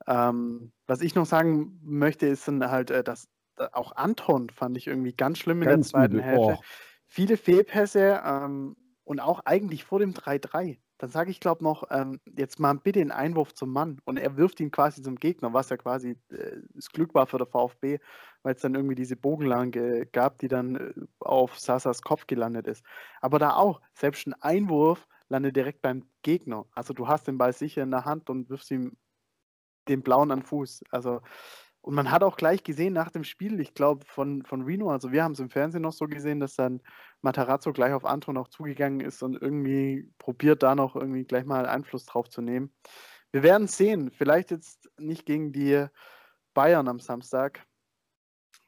Ähm, 0.08 0.74
was 0.86 1.00
ich 1.00 1.16
noch 1.16 1.26
sagen 1.26 1.80
möchte, 1.86 2.28
ist 2.28 2.50
dann 2.50 2.70
halt, 2.70 2.92
äh, 2.92 3.02
dass 3.02 3.30
äh, 3.58 3.68
auch 3.72 3.96
Anton 3.96 4.50
fand 4.50 4.76
ich 4.76 4.88
irgendwie 4.88 5.14
ganz 5.14 5.38
schlimm 5.38 5.62
in 5.62 5.70
ganz 5.70 5.88
der 5.88 6.00
zweiten 6.02 6.16
übel. 6.16 6.26
Hälfte. 6.26 6.58
Oh. 6.60 6.64
Viele 7.08 7.38
Fehlpässe 7.38 8.22
ähm, 8.26 8.76
und 9.06 9.22
auch 9.22 9.40
eigentlich 9.46 9.86
vor 9.86 10.00
dem 10.00 10.14
3-3. 10.14 10.80
Dann 10.98 11.10
sage 11.10 11.30
ich, 11.30 11.40
glaube 11.40 11.64
noch, 11.64 11.84
ähm, 11.92 12.20
jetzt 12.38 12.60
mal 12.60 12.74
bitte 12.74 13.00
den 13.00 13.12
Einwurf 13.12 13.54
zum 13.54 13.72
Mann. 13.72 14.00
Und 14.06 14.18
er 14.18 14.38
wirft 14.38 14.60
ihn 14.60 14.72
quasi 14.72 15.02
zum 15.02 15.18
Gegner, 15.18 15.54
was 15.54 15.70
ja 15.70 15.78
quasi 15.78 16.18
äh, 16.30 16.58
das 16.74 16.90
Glück 16.90 17.14
war 17.14 17.28
für 17.28 17.38
der 17.38 17.48
VfB, 17.48 18.00
weil 18.44 18.56
es 18.56 18.62
dann 18.62 18.76
irgendwie 18.76 18.96
diese 18.96 19.18
Bogenlange 19.18 20.06
gab, 20.08 20.40
die 20.40 20.48
dann 20.48 20.76
äh, 20.76 20.94
auf 21.20 21.60
Sasas 21.60 22.02
Kopf 22.02 22.28
gelandet 22.28 22.68
ist. 22.68 22.84
Aber 23.20 23.40
da 23.40 23.56
auch, 23.56 23.82
selbst 23.94 24.28
ein 24.28 24.34
Einwurf 24.36 25.08
landet 25.28 25.56
direkt 25.56 25.82
beim 25.82 26.08
Gegner. 26.22 26.66
Also 26.74 26.94
du 26.94 27.08
hast 27.08 27.28
den 27.28 27.38
Ball 27.38 27.54
sicher 27.54 27.84
in 27.84 27.92
der 27.92 28.06
Hand 28.06 28.30
und 28.30 28.50
wirfst 28.50 28.72
ihm 28.72 28.96
den 29.88 30.02
blauen 30.02 30.32
an 30.32 30.44
Fuß. 30.44 30.84
Also 30.92 31.22
und 31.86 31.94
man 31.94 32.10
hat 32.10 32.24
auch 32.24 32.36
gleich 32.36 32.64
gesehen 32.64 32.94
nach 32.94 33.12
dem 33.12 33.24
Spiel, 33.24 33.60
ich 33.60 33.76
glaube 33.76 34.06
von, 34.08 34.44
von 34.44 34.64
Reno, 34.64 34.90
also 34.90 35.12
wir 35.12 35.24
haben 35.24 35.34
es 35.34 35.40
im 35.40 35.52
Fernsehen 35.52 35.84
noch 35.84 35.94
so 35.94 36.08
gesehen, 36.08 36.40
dass 36.40 36.56
dann 36.56 36.82
Matarazzo 37.22 37.74
gleich 37.74 37.94
auf 37.94 38.06
Anton 38.06 38.38
auch 38.38 38.48
zugegangen 38.48 39.02
ist 39.02 39.22
und 39.22 39.40
irgendwie 39.40 40.12
probiert 40.18 40.64
da 40.64 40.74
noch 40.74 40.96
irgendwie 40.96 41.26
gleich 41.26 41.46
mal 41.46 41.68
Einfluss 41.68 42.08
drauf 42.08 42.28
zu 42.28 42.42
nehmen. 42.42 42.74
Wir 43.32 43.44
werden 43.44 43.68
sehen, 43.68 44.10
vielleicht 44.10 44.50
jetzt 44.50 44.90
nicht 44.98 45.28
gegen 45.28 45.52
die 45.52 45.86
Bayern 46.56 46.88
am 46.88 47.00
Samstag, 47.00 47.64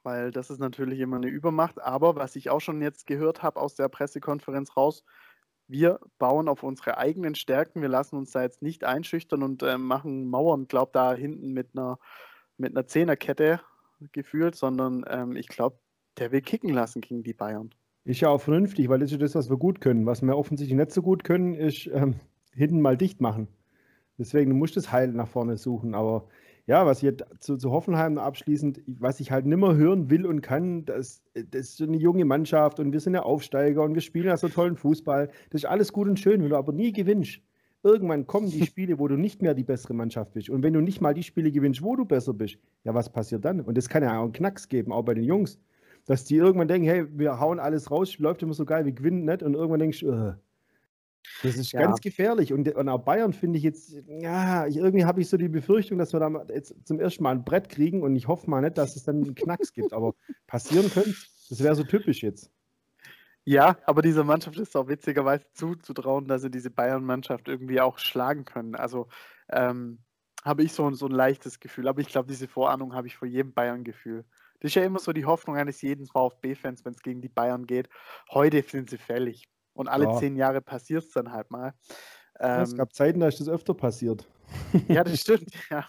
weil 0.04 0.30
das 0.30 0.52
ist 0.52 0.60
natürlich 0.60 1.00
immer 1.00 1.18
eine 1.18 1.28
Übermacht, 1.28 1.82
aber 1.82 2.18
was 2.18 2.36
ich 2.36 2.52
auch 2.52 2.62
schon 2.62 2.84
jetzt 2.84 3.08
gehört 3.08 3.42
habe 3.42 3.60
aus 3.60 3.74
der 3.74 3.90
Pressekonferenz 3.90 4.78
raus, 4.78 5.04
wir 5.68 6.00
bauen 6.20 6.48
auf 6.48 6.62
unsere 6.62 7.00
eigenen 7.00 7.34
Stärken, 7.34 7.82
wir 7.82 7.90
lassen 7.90 8.16
uns 8.16 8.30
da 8.30 8.44
jetzt 8.44 8.62
nicht 8.62 8.84
einschüchtern 8.84 9.42
und 9.42 9.64
äh, 9.64 9.80
machen 9.80 10.30
Mauern, 10.30 10.68
glaube 10.68 10.92
da 10.94 11.16
hinten 11.16 11.52
mit 11.52 11.76
einer 11.76 11.98
mit 12.58 12.76
einer 12.76 12.88
Zehnerkette 12.88 13.62
gefühlt, 14.12 14.56
sondern 14.56 15.06
ähm, 15.10 15.36
ich 15.36 15.48
glaube, 15.48 15.78
der 16.18 16.32
will 16.32 16.42
kicken 16.42 16.74
lassen 16.74 17.02
gegen 17.02 17.24
die 17.24 17.34
Bayern. 17.34 17.72
Ist 18.04 18.22
ja 18.22 18.30
auch 18.30 18.42
vernünftig, 18.42 18.90
weil 18.90 19.00
das 19.00 19.12
ist 19.12 19.22
das, 19.22 19.36
was 19.36 19.50
wir 19.50 19.58
gut 19.58 19.82
können. 19.82 20.06
Was 20.06 20.22
wir 20.22 20.38
offensichtlich 20.38 20.78
nicht 20.78 20.92
so 20.92 21.02
gut 21.02 21.24
können, 21.24 21.56
ist 21.56 21.88
ähm, 21.88 22.16
hinten 22.54 22.82
mal 22.82 22.98
dicht 22.98 23.22
machen. 23.22 23.48
Deswegen 24.18 24.58
musst 24.58 24.76
du 24.76 24.80
das 24.80 24.92
Heil 24.92 25.10
nach 25.10 25.28
vorne 25.28 25.58
suchen. 25.58 25.94
Aber 25.94 26.28
ja, 26.66 26.86
was 26.86 27.04
ich 27.04 27.16
zu, 27.40 27.58
zu 27.58 27.72
Hoffenheim 27.72 28.18
abschließend, 28.18 28.82
was 28.88 29.20
ich 29.20 29.32
halt 29.32 29.46
nimmer 29.46 29.76
hören 29.76 30.10
will 30.10 30.26
und 30.26 30.42
kann, 30.42 30.86
das, 30.86 31.24
das 31.34 31.70
ist 31.70 31.82
eine 31.82 31.98
junge 31.98 32.26
Mannschaft 32.26 32.80
und 32.80 32.92
wir 32.94 33.00
sind 33.00 33.14
ja 33.14 33.24
Aufsteiger 33.24 33.84
und 33.84 33.94
wir 33.94 34.02
spielen 34.02 34.28
ja 34.28 34.38
so 34.38 34.50
tollen 34.50 34.76
Fußball. 34.76 35.28
Das 35.50 35.64
ist 35.64 35.66
alles 35.66 35.94
gut 35.94 36.08
und 36.08 36.20
schön, 36.20 36.42
wenn 36.42 36.50
du 36.50 36.58
aber 36.58 36.74
nie 36.74 36.92
gewinnst 36.92 37.42
irgendwann 37.88 38.28
kommen 38.28 38.50
die 38.50 38.66
Spiele, 38.66 39.00
wo 39.00 39.08
du 39.08 39.16
nicht 39.16 39.42
mehr 39.42 39.54
die 39.54 39.64
bessere 39.64 39.94
Mannschaft 39.94 40.34
bist. 40.34 40.50
Und 40.50 40.62
wenn 40.64 40.74
du 40.74 40.82
nicht 40.82 41.02
mal 41.02 41.14
die 41.14 41.24
Spiele 41.24 41.52
gewinnst, 41.52 41.82
wo 41.82 41.96
du 41.96 42.06
besser 42.06 42.34
bist, 42.34 42.58
ja, 42.84 42.94
was 42.94 43.12
passiert 43.12 43.46
dann? 43.46 43.62
Und 43.62 43.78
das 43.78 43.90
kann 43.90 44.04
ja 44.04 44.20
auch 44.20 44.24
einen 44.24 44.34
Knacks 44.34 44.68
geben, 44.68 44.92
auch 44.92 45.04
bei 45.04 45.14
den 45.14 45.24
Jungs. 45.24 45.60
Dass 46.06 46.24
die 46.24 46.36
irgendwann 46.36 46.70
denken, 46.70 46.88
hey, 46.88 47.06
wir 47.18 47.40
hauen 47.40 47.60
alles 47.60 47.92
raus, 47.92 48.18
läuft 48.18 48.42
immer 48.42 48.54
so 48.54 48.64
geil, 48.64 48.86
wir 48.86 48.94
gewinnen 48.94 49.26
nicht. 49.26 49.44
Und 49.44 49.56
irgendwann 49.56 49.80
denkst 49.80 50.00
du, 50.02 50.10
uh, 50.10 50.34
das 51.44 51.56
ist 51.56 51.72
ja. 51.72 51.82
ganz 51.82 52.00
gefährlich. 52.00 52.54
Und, 52.54 52.74
und 52.74 52.90
auch 52.90 53.00
Bayern 53.00 53.34
finde 53.34 53.58
ich 53.58 53.64
jetzt, 53.64 53.94
ja, 54.08 54.66
ich, 54.68 54.78
irgendwie 54.78 55.06
habe 55.06 55.22
ich 55.22 55.30
so 55.30 55.38
die 55.38 55.50
Befürchtung, 55.50 55.98
dass 55.98 56.14
wir 56.14 56.20
da 56.20 56.46
jetzt 56.54 56.76
zum 56.86 57.00
ersten 57.00 57.24
Mal 57.24 57.32
ein 57.32 57.44
Brett 57.44 57.70
kriegen. 57.70 58.04
Und 58.04 58.16
ich 58.16 58.28
hoffe 58.28 58.50
mal 58.50 58.62
nicht, 58.62 58.78
dass 58.78 58.96
es 58.96 59.04
dann 59.04 59.24
einen 59.24 59.36
Knacks 59.36 59.74
gibt. 59.74 59.92
Aber 59.92 60.14
passieren 60.48 60.90
könnte, 60.90 61.14
das 61.50 61.62
wäre 61.62 61.76
so 61.76 61.84
typisch 61.84 62.24
jetzt. 62.24 62.52
Ja, 63.48 63.78
aber 63.86 64.02
dieser 64.02 64.26
Mannschaft 64.26 64.60
ist 64.60 64.76
auch 64.76 64.90
witzigerweise 64.90 65.46
zuzutrauen, 65.54 66.28
dass 66.28 66.42
sie 66.42 66.52
diese 66.52 66.70
Bayern-Mannschaft 66.70 67.48
irgendwie 67.48 67.80
auch 67.80 67.98
schlagen 67.98 68.44
können. 68.44 68.76
Also 68.76 69.08
ähm, 69.50 70.00
habe 70.44 70.64
ich 70.64 70.74
so, 70.74 70.92
so 70.92 71.06
ein 71.06 71.14
leichtes 71.14 71.62
Gefühl. 71.62 71.88
Aber 71.88 72.02
ich 72.02 72.10
glaube, 72.10 72.28
diese 72.28 72.50
Vorahnung 72.50 72.94
habe 72.94 73.08
ich 73.08 73.16
vor 73.16 73.26
jedem 73.26 73.54
Bayern-Gefühl. 73.54 74.26
Das 74.60 74.72
ist 74.72 74.76
ja 74.76 74.84
immer 74.84 75.00
so 75.00 75.14
die 75.14 75.24
Hoffnung 75.24 75.56
eines 75.56 75.82
jeden 75.82 76.08
VfB-Fans, 76.08 76.84
wenn 76.84 76.92
es 76.92 77.02
gegen 77.02 77.22
die 77.22 77.30
Bayern 77.30 77.66
geht. 77.66 77.88
Heute 78.32 78.62
sind 78.64 78.90
sie 78.90 78.98
fällig. 78.98 79.48
Und 79.72 79.88
alle 79.88 80.06
ja. 80.06 80.18
zehn 80.18 80.36
Jahre 80.36 80.60
passiert 80.60 81.06
es 81.06 81.12
dann 81.12 81.32
halt 81.32 81.50
mal. 81.50 81.74
Ähm, 82.42 82.64
es 82.64 82.76
gab 82.76 82.94
Zeiten, 82.94 83.22
da 83.22 83.30
ist 83.30 83.40
das 83.40 83.48
öfter 83.48 83.74
passiert. 83.74 84.28
Ja, 84.90 85.06
das 85.06 85.20
stimmt, 85.22 85.54
ja. 85.70 85.88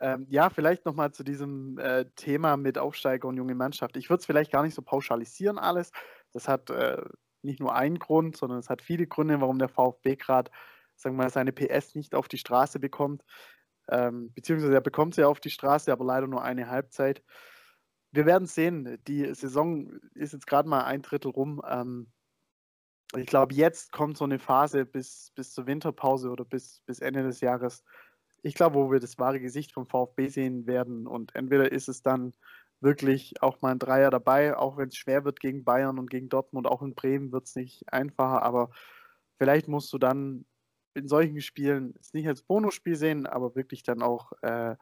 Ähm, 0.00 0.26
ja, 0.30 0.50
vielleicht 0.50 0.84
nochmal 0.84 1.12
zu 1.12 1.24
diesem 1.24 1.78
äh, 1.78 2.04
Thema 2.14 2.56
mit 2.56 2.78
Aufsteiger 2.78 3.26
und 3.26 3.36
junge 3.36 3.54
Mannschaft. 3.54 3.96
Ich 3.96 4.08
würde 4.10 4.20
es 4.20 4.26
vielleicht 4.26 4.52
gar 4.52 4.62
nicht 4.62 4.74
so 4.74 4.82
pauschalisieren 4.82 5.58
alles, 5.58 5.90
das 6.32 6.48
hat 6.48 6.70
äh, 6.70 7.02
nicht 7.42 7.60
nur 7.60 7.74
einen 7.74 7.98
Grund, 7.98 8.36
sondern 8.36 8.58
es 8.58 8.70
hat 8.70 8.82
viele 8.82 9.06
Gründe, 9.06 9.40
warum 9.40 9.58
der 9.58 9.68
VfB 9.68 10.16
gerade, 10.16 10.50
sagen 10.96 11.16
wir 11.16 11.24
mal, 11.24 11.30
seine 11.30 11.52
PS 11.52 11.94
nicht 11.94 12.14
auf 12.14 12.28
die 12.28 12.38
Straße 12.38 12.78
bekommt. 12.78 13.24
Ähm, 13.90 14.32
beziehungsweise 14.34 14.74
er 14.74 14.80
bekommt 14.80 15.14
sie 15.14 15.24
auf 15.24 15.40
die 15.40 15.50
Straße, 15.50 15.90
aber 15.92 16.04
leider 16.04 16.26
nur 16.26 16.42
eine 16.42 16.68
Halbzeit. 16.68 17.22
Wir 18.10 18.26
werden 18.26 18.46
sehen. 18.46 18.98
Die 19.06 19.34
Saison 19.34 19.98
ist 20.14 20.32
jetzt 20.32 20.46
gerade 20.46 20.68
mal 20.68 20.84
ein 20.84 21.02
Drittel 21.02 21.30
rum. 21.30 21.62
Ähm, 21.66 22.12
ich 23.16 23.26
glaube, 23.26 23.54
jetzt 23.54 23.92
kommt 23.92 24.18
so 24.18 24.24
eine 24.24 24.38
Phase 24.38 24.84
bis, 24.84 25.32
bis 25.34 25.52
zur 25.52 25.66
Winterpause 25.66 26.30
oder 26.30 26.44
bis, 26.44 26.82
bis 26.84 27.00
Ende 27.00 27.22
des 27.22 27.40
Jahres. 27.40 27.84
Ich 28.42 28.54
glaube, 28.54 28.76
wo 28.76 28.90
wir 28.90 29.00
das 29.00 29.18
wahre 29.18 29.40
Gesicht 29.40 29.72
vom 29.72 29.86
VfB 29.86 30.28
sehen 30.28 30.66
werden. 30.66 31.06
Und 31.06 31.34
entweder 31.34 31.72
ist 31.72 31.88
es 31.88 32.02
dann 32.02 32.34
wirklich 32.80 33.42
auch 33.42 33.60
mal 33.60 33.72
ein 33.72 33.78
Dreier 33.78 34.10
dabei, 34.10 34.56
auch 34.56 34.76
wenn 34.76 34.88
es 34.88 34.96
schwer 34.96 35.24
wird 35.24 35.40
gegen 35.40 35.64
Bayern 35.64 35.98
und 35.98 36.10
gegen 36.10 36.28
Dortmund, 36.28 36.66
auch 36.66 36.82
in 36.82 36.94
Bremen 36.94 37.32
wird 37.32 37.46
es 37.46 37.56
nicht 37.56 37.92
einfacher, 37.92 38.42
aber 38.42 38.70
vielleicht 39.38 39.68
musst 39.68 39.92
du 39.92 39.98
dann 39.98 40.46
in 40.94 41.08
solchen 41.08 41.40
Spielen 41.40 41.94
es 42.00 42.12
nicht 42.12 42.28
als 42.28 42.42
Bonusspiel 42.42 42.96
sehen, 42.96 43.26
aber 43.26 43.54
wirklich 43.54 43.82
dann 43.82 44.02
auch 44.02 44.32
äh, 44.42 44.76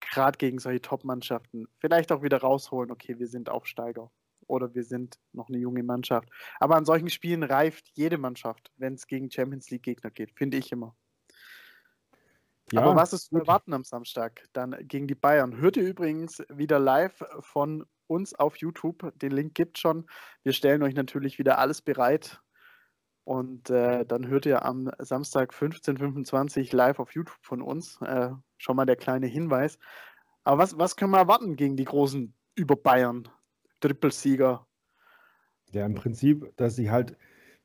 gerade 0.00 0.38
gegen 0.38 0.58
solche 0.58 0.82
Top-Mannschaften 0.82 1.66
vielleicht 1.78 2.12
auch 2.12 2.22
wieder 2.22 2.38
rausholen, 2.38 2.90
okay, 2.90 3.18
wir 3.18 3.28
sind 3.28 3.48
Aufsteiger 3.48 4.10
oder 4.46 4.74
wir 4.74 4.84
sind 4.84 5.18
noch 5.32 5.48
eine 5.48 5.58
junge 5.58 5.82
Mannschaft. 5.82 6.28
Aber 6.60 6.76
an 6.76 6.84
solchen 6.84 7.10
Spielen 7.10 7.42
reift 7.42 7.90
jede 7.94 8.18
Mannschaft, 8.18 8.72
wenn 8.76 8.94
es 8.94 9.06
gegen 9.06 9.30
Champions 9.30 9.70
League-Gegner 9.70 10.10
geht, 10.10 10.32
finde 10.36 10.56
ich 10.58 10.72
immer. 10.72 10.94
Ja, 12.72 12.82
Aber 12.82 12.96
was 12.96 13.12
ist 13.12 13.26
zu 13.26 13.36
erwarten 13.36 13.72
am 13.74 13.84
Samstag 13.84 14.42
dann 14.52 14.76
gegen 14.80 15.06
die 15.06 15.14
Bayern? 15.14 15.56
Hört 15.56 15.76
ihr 15.76 15.84
übrigens 15.84 16.42
wieder 16.48 16.80
live 16.80 17.22
von 17.38 17.84
uns 18.08 18.34
auf 18.34 18.56
YouTube. 18.56 19.12
Den 19.16 19.30
Link 19.30 19.54
gibt 19.54 19.78
schon. 19.78 20.06
Wir 20.42 20.52
stellen 20.52 20.82
euch 20.82 20.94
natürlich 20.94 21.38
wieder 21.38 21.58
alles 21.58 21.80
bereit. 21.80 22.40
Und 23.22 23.70
äh, 23.70 24.04
dann 24.04 24.26
hört 24.26 24.46
ihr 24.46 24.64
am 24.64 24.90
Samstag 24.98 25.52
15.25 25.52 26.74
live 26.74 26.98
auf 26.98 27.14
YouTube 27.14 27.38
von 27.40 27.62
uns. 27.62 28.00
Äh, 28.02 28.30
schon 28.56 28.76
mal 28.76 28.84
der 28.84 28.96
kleine 28.96 29.26
Hinweis. 29.26 29.78
Aber 30.42 30.58
was, 30.58 30.76
was 30.76 30.96
können 30.96 31.12
wir 31.12 31.18
erwarten 31.18 31.54
gegen 31.54 31.76
die 31.76 31.84
großen 31.84 32.34
über 32.56 32.74
Bayern? 32.74 33.28
Trippelsieger. 33.80 34.66
Ja, 35.70 35.86
im 35.86 35.94
Prinzip, 35.94 36.56
dass 36.56 36.74
sie 36.74 36.90
halt, 36.90 37.12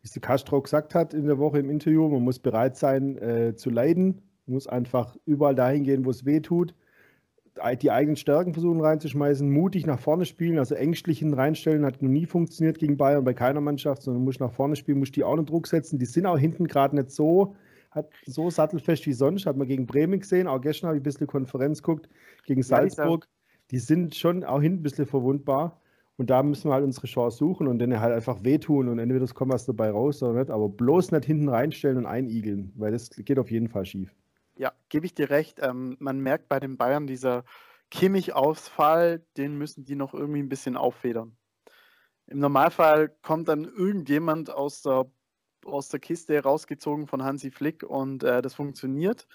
wie 0.01 0.08
es 0.08 0.20
Castro 0.22 0.62
gesagt 0.62 0.93
hat 0.93 1.15
in 1.15 1.25
der 1.25 1.39
Woche 1.39 1.58
im 1.58 1.72
Interview, 1.72 2.08
man 2.08 2.24
muss 2.24 2.38
bereit 2.38 2.77
sein 2.77 3.17
äh, 3.17 3.55
zu 3.55 3.72
leiden 3.72 4.30
muss 4.45 4.67
einfach 4.67 5.15
überall 5.25 5.55
dahin 5.55 5.83
gehen, 5.83 6.05
wo 6.05 6.10
es 6.10 6.25
weh 6.25 6.39
tut. 6.39 6.74
Die 7.81 7.91
eigenen 7.91 8.15
Stärken 8.15 8.53
versuchen 8.53 8.79
reinzuschmeißen, 8.79 9.50
mutig 9.50 9.86
nach 9.86 10.00
vorne 10.00 10.25
spielen, 10.25 10.57
also 10.57 10.74
ängstlich 10.75 11.19
hin 11.19 11.33
reinstellen, 11.33 11.86
hat 11.86 12.01
noch 12.01 12.10
nie 12.10 12.25
funktioniert 12.25 12.79
gegen 12.79 12.98
Bayern 12.98 13.24
bei 13.25 13.33
keiner 13.33 13.62
Mannschaft, 13.62 14.03
sondern 14.03 14.24
muss 14.24 14.39
nach 14.39 14.53
vorne 14.53 14.75
spielen, 14.77 15.00
muss 15.00 15.12
die 15.12 15.24
auch 15.24 15.33
einen 15.33 15.45
Druck 15.45 15.67
setzen. 15.67 16.00
Die 16.00 16.05
sind 16.05 16.25
auch 16.25 16.38
hinten 16.38 16.67
gerade 16.67 16.95
nicht 16.95 17.12
so, 17.12 17.55
hat 17.91 18.10
so 18.25 18.50
sattelfest 18.50 19.05
wie 19.05 19.13
sonst, 19.13 19.45
hat 19.45 19.57
man 19.57 19.67
gegen 19.67 19.86
Bremen 19.86 20.21
gesehen, 20.21 20.48
auch 20.48 20.62
gestern 20.62 20.88
habe 20.88 20.98
ich 20.98 21.01
ein 21.01 21.03
bisschen 21.03 21.27
Konferenz 21.27 21.83
geguckt, 21.83 22.07
gegen 22.45 22.63
Salzburg. 22.63 23.27
Die 23.69 23.79
sind 23.79 24.15
schon 24.15 24.43
auch 24.45 24.62
hinten 24.62 24.79
ein 24.79 24.83
bisschen 24.83 25.05
verwundbar. 25.05 25.81
Und 26.17 26.29
da 26.29 26.43
müssen 26.43 26.69
wir 26.69 26.74
halt 26.75 26.83
unsere 26.83 27.07
Chance 27.07 27.38
suchen 27.38 27.67
und 27.67 27.79
denen 27.79 28.00
halt 28.00 28.13
einfach 28.13 28.43
wehtun 28.43 28.89
und 28.89 29.00
entweder 29.00 29.24
es 29.24 29.33
kommt 29.33 29.51
was 29.51 29.65
dabei 29.65 29.89
raus 29.89 30.21
oder 30.21 30.39
nicht, 30.39 30.51
aber 30.51 30.69
bloß 30.69 31.12
nicht 31.12 31.25
hinten 31.25 31.50
reinstellen 31.50 31.98
und 31.98 32.05
einigeln, 32.05 32.71
weil 32.75 32.91
das 32.91 33.10
geht 33.10 33.39
auf 33.39 33.50
jeden 33.50 33.69
Fall 33.69 33.86
schief. 33.86 34.13
Ja, 34.55 34.74
gebe 34.89 35.05
ich 35.05 35.13
dir 35.13 35.29
recht. 35.29 35.60
Ähm, 35.62 35.98
man 36.00 36.20
merkt 36.20 36.50
bei 36.50 36.60
den 36.60 36.77
Bayern, 36.77 37.08
dieser 37.08 37.43
Kimmich-Ausfall, 37.89 39.25
den 39.38 39.58
müssen 39.58 39.86
die 39.86 39.96
noch 39.96 40.13
irgendwie 40.13 40.41
ein 40.41 40.50
bisschen 40.50 40.77
auffedern. 40.77 41.38
Im 42.27 42.39
Normalfall 42.39 43.10
kommt 43.22 43.50
dann 43.50 43.65
irgendjemand 43.65 44.50
aus 44.50 44.81
der, 44.81 45.12
aus 45.65 45.89
der 45.89 46.00
Kiste 46.00 46.41
rausgezogen 46.41 47.08
von 47.08 47.24
Hansi 47.24 47.51
Flick 47.51 47.84
und 47.84 48.24
äh, 48.24 48.41
das 48.41 48.53
funktioniert. 48.53 49.27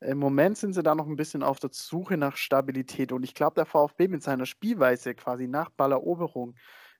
Im 0.00 0.18
Moment 0.18 0.56
sind 0.56 0.72
sie 0.72 0.82
da 0.82 0.94
noch 0.94 1.06
ein 1.06 1.16
bisschen 1.16 1.42
auf 1.42 1.60
der 1.60 1.70
Suche 1.72 2.16
nach 2.16 2.36
Stabilität 2.36 3.12
und 3.12 3.22
ich 3.22 3.34
glaube, 3.34 3.56
der 3.56 3.66
VfB 3.66 4.08
mit 4.08 4.22
seiner 4.22 4.46
Spielweise 4.46 5.14
quasi 5.14 5.46
nach 5.46 5.68
Balleroberung 5.68 6.54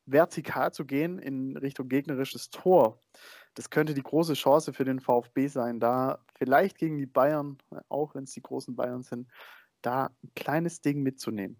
vertikal 0.04 0.72
zu 0.72 0.84
gehen 0.84 1.18
in 1.18 1.56
Richtung 1.56 1.88
gegnerisches 1.88 2.50
Tor, 2.50 3.00
das 3.54 3.70
könnte 3.70 3.94
die 3.94 4.02
große 4.02 4.34
Chance 4.34 4.72
für 4.72 4.84
den 4.84 5.00
VfB 5.00 5.48
sein, 5.48 5.80
da 5.80 6.18
vielleicht 6.34 6.78
gegen 6.78 6.98
die 6.98 7.06
Bayern, 7.06 7.58
auch 7.88 8.14
wenn 8.14 8.24
es 8.24 8.32
die 8.32 8.42
großen 8.42 8.76
Bayern 8.76 9.02
sind, 9.02 9.28
da 9.82 10.06
ein 10.22 10.30
kleines 10.34 10.80
Ding 10.80 11.02
mitzunehmen. 11.02 11.56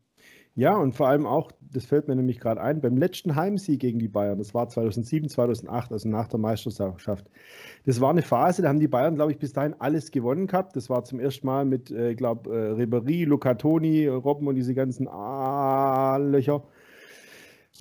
Ja, 0.54 0.76
und 0.76 0.94
vor 0.94 1.08
allem 1.08 1.26
auch, 1.26 1.52
das 1.60 1.86
fällt 1.86 2.08
mir 2.08 2.16
nämlich 2.16 2.40
gerade 2.40 2.60
ein, 2.60 2.80
beim 2.80 2.96
letzten 2.96 3.36
Heimsieg 3.36 3.80
gegen 3.80 3.98
die 3.98 4.08
Bayern, 4.08 4.38
das 4.38 4.52
war 4.52 4.68
2007, 4.68 5.28
2008, 5.28 5.92
also 5.92 6.08
nach 6.08 6.28
der 6.28 6.40
Meisterschaft. 6.40 7.30
Das 7.86 8.00
war 8.00 8.10
eine 8.10 8.22
Phase, 8.22 8.62
da 8.62 8.68
haben 8.68 8.80
die 8.80 8.88
Bayern, 8.88 9.14
glaube 9.14 9.32
ich, 9.32 9.38
bis 9.38 9.52
dahin 9.52 9.74
alles 9.78 10.10
gewonnen 10.10 10.48
gehabt. 10.48 10.74
Das 10.76 10.90
war 10.90 11.04
zum 11.04 11.20
ersten 11.20 11.46
Mal 11.46 11.64
mit, 11.64 11.90
äh, 11.90 12.14
glaube 12.14 12.76
äh, 12.78 13.24
Luca 13.24 13.54
Toni, 13.54 14.08
Robben 14.08 14.48
und 14.48 14.56
diese 14.56 14.74
ganzen 14.74 15.08
A-Löcher. 15.08 16.64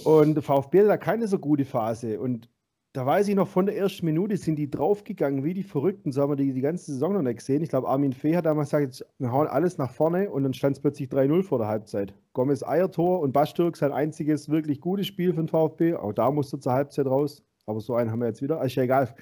Und 0.03 0.35
der 0.35 0.43
VfB 0.43 0.81
hat 0.81 0.87
da 0.87 0.97
keine 0.97 1.27
so 1.27 1.39
gute 1.39 1.65
Phase. 1.65 2.19
Und 2.19 2.49
da 2.93 3.05
weiß 3.05 3.27
ich 3.27 3.35
noch, 3.35 3.47
von 3.47 3.67
der 3.67 3.77
ersten 3.77 4.05
Minute 4.05 4.35
sind 4.37 4.55
die 4.55 4.69
draufgegangen 4.69 5.43
wie 5.43 5.53
die 5.53 5.63
Verrückten. 5.63 6.11
So 6.11 6.21
haben 6.21 6.31
wir 6.31 6.35
die, 6.35 6.53
die 6.53 6.61
ganze 6.61 6.91
Saison 6.91 7.13
noch 7.13 7.21
nicht 7.21 7.37
gesehen. 7.37 7.61
Ich 7.61 7.69
glaube, 7.69 7.87
Armin 7.87 8.13
Fee 8.13 8.35
hat 8.35 8.47
damals 8.47 8.71
gesagt, 8.71 9.05
wir 9.19 9.31
hauen 9.31 9.47
alles 9.47 9.77
nach 9.77 9.91
vorne 9.91 10.31
und 10.31 10.43
dann 10.43 10.55
stand 10.55 10.75
es 10.75 10.81
plötzlich 10.81 11.07
3-0 11.09 11.43
vor 11.43 11.59
der 11.59 11.67
Halbzeit. 11.67 12.15
Gomez 12.33 12.63
Eiertor 12.63 13.19
und 13.19 13.31
Bastürk 13.31 13.77
sein 13.77 13.91
einziges 13.91 14.49
wirklich 14.49 14.81
gutes 14.81 15.05
Spiel 15.05 15.33
den 15.33 15.47
VfB. 15.47 15.93
Auch 15.93 16.13
da 16.13 16.31
musste 16.31 16.59
zur 16.59 16.73
Halbzeit 16.73 17.05
raus. 17.05 17.43
Aber 17.69 17.81
so 17.81 17.93
einen 17.93 18.09
haben 18.09 18.19
wir 18.19 18.25
jetzt 18.25 18.41
wieder. 18.41 18.63
Ist 18.63 18.73
ja 18.73 18.81
egal. 18.81 19.13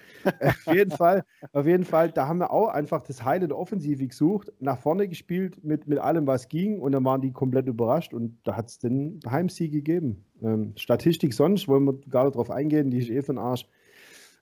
auf 0.66 0.74
jeden 0.74 0.92
Fall, 0.92 1.26
auf 1.52 1.66
jeden 1.66 1.84
Fall, 1.84 2.12
da 2.12 2.30
haben 2.30 2.40
wir 2.40 2.50
auch 2.50 2.70
einfach 2.70 3.02
das 3.02 3.26
Heil 3.26 3.44
in 3.44 3.50
der 3.50 3.58
Offensive 3.58 4.08
gesucht, 4.08 4.54
nach 4.62 4.80
vorne 4.80 5.10
gespielt 5.10 5.62
mit, 5.66 5.86
mit 5.86 6.00
allem, 6.00 6.28
was 6.28 6.48
ging. 6.48 6.80
Und 6.80 6.94
dann 6.94 7.04
waren 7.04 7.20
die 7.20 7.34
komplett 7.34 7.68
überrascht. 7.68 8.14
Und 8.14 8.40
da 8.46 8.56
hat 8.56 8.70
es 8.70 8.80
den 8.80 9.20
Heimsieg 9.30 9.74
gegeben. 9.74 10.24
Ähm, 10.42 10.72
Statistik 10.78 11.34
sonst, 11.34 11.68
wollen 11.68 11.84
wir 11.84 12.00
gar 12.10 12.24
nicht 12.24 12.38
drauf 12.38 12.50
eingehen, 12.50 12.90
die 12.90 13.00
ist 13.00 13.10
eh 13.10 13.22
für 13.22 13.34
den 13.34 13.40
Arsch. 13.40 13.68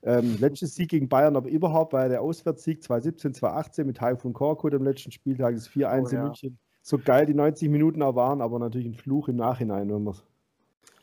Ähm, 0.04 0.36
letztes 0.38 0.76
Sieg 0.76 0.90
gegen 0.90 1.08
Bayern, 1.08 1.34
aber 1.34 1.48
überhaupt 1.48 1.92
war 1.92 2.08
der 2.08 2.22
Auswärtssieg 2.22 2.84
2017, 2.84 3.34
2018 3.34 3.86
mit 3.88 3.96
Taifun 3.96 4.32
Korkut 4.34 4.72
am 4.72 4.84
letzten 4.84 5.10
Spieltag, 5.10 5.56
das 5.56 5.68
4-1 5.68 5.74
oh, 6.04 6.06
in 6.06 6.14
ja. 6.14 6.22
München. 6.22 6.58
So 6.82 6.98
geil 6.98 7.26
die 7.26 7.34
90 7.34 7.68
Minuten 7.70 8.02
auch 8.02 8.14
waren, 8.14 8.40
aber 8.40 8.60
natürlich 8.60 8.86
ein 8.86 8.94
Fluch 8.94 9.26
im 9.26 9.34
Nachhinein, 9.34 9.92
wenn 9.92 10.04
man 10.04 10.14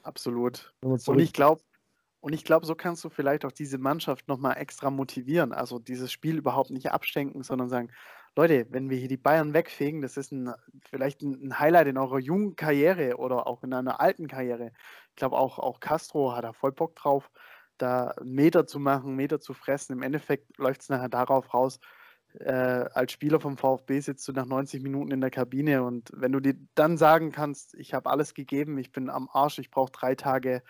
Absolut. 0.03 0.73
Und 0.81 1.19
ich 1.19 1.33
glaube, 1.33 1.61
und 2.23 2.31
ich 2.31 2.45
glaube, 2.45 2.65
so 2.65 2.73
kannst 2.73 3.03
du 3.03 3.09
vielleicht 3.09 3.43
auch 3.43 3.51
diese 3.51 3.77
Mannschaft 3.77 4.29
nochmal 4.29 4.55
extra 4.57 4.89
motivieren. 4.89 5.51
Also 5.51 5.77
dieses 5.77 6.09
Spiel 6.09 6.37
überhaupt 6.37 6.69
nicht 6.69 6.89
abstenken, 6.89 7.43
sondern 7.43 7.67
sagen, 7.67 7.91
Leute, 8.37 8.65
wenn 8.69 8.89
wir 8.89 8.97
hier 8.97 9.09
die 9.09 9.17
Bayern 9.17 9.53
wegfegen, 9.53 10.01
das 10.01 10.15
ist 10.15 10.31
ein, 10.31 10.53
vielleicht 10.89 11.21
ein 11.21 11.59
Highlight 11.59 11.87
in 11.87 11.97
eurer 11.97 12.19
jungen 12.19 12.55
Karriere 12.55 13.17
oder 13.17 13.45
auch 13.45 13.61
in 13.63 13.73
einer 13.73 13.99
alten 13.99 14.27
Karriere. 14.29 14.71
Ich 15.09 15.17
glaube, 15.17 15.37
auch, 15.37 15.59
auch 15.59 15.81
Castro 15.81 16.33
hat 16.33 16.45
da 16.45 16.53
voll 16.53 16.71
Bock 16.71 16.95
drauf, 16.95 17.29
da 17.77 18.15
Meter 18.23 18.65
zu 18.67 18.79
machen, 18.79 19.17
Meter 19.17 19.41
zu 19.41 19.53
fressen. 19.53 19.91
Im 19.91 20.01
Endeffekt 20.01 20.57
läuft 20.57 20.79
es 20.83 20.87
nachher 20.87 21.09
darauf 21.09 21.53
raus, 21.53 21.81
äh, 22.39 22.85
als 22.93 23.11
Spieler 23.11 23.41
vom 23.41 23.57
VfB 23.57 23.99
sitzt 23.99 24.25
du 24.29 24.31
nach 24.31 24.45
90 24.45 24.81
Minuten 24.81 25.11
in 25.11 25.19
der 25.19 25.29
Kabine 25.29 25.83
und 25.83 26.09
wenn 26.13 26.31
du 26.31 26.39
dir 26.39 26.55
dann 26.73 26.97
sagen 26.97 27.33
kannst, 27.33 27.75
ich 27.75 27.93
habe 27.93 28.09
alles 28.09 28.33
gegeben, 28.33 28.77
ich 28.77 28.93
bin 28.93 29.09
am 29.09 29.29
Arsch, 29.29 29.59
ich 29.59 29.69
brauche 29.69 29.91
drei 29.91 30.15
Tage 30.15 30.63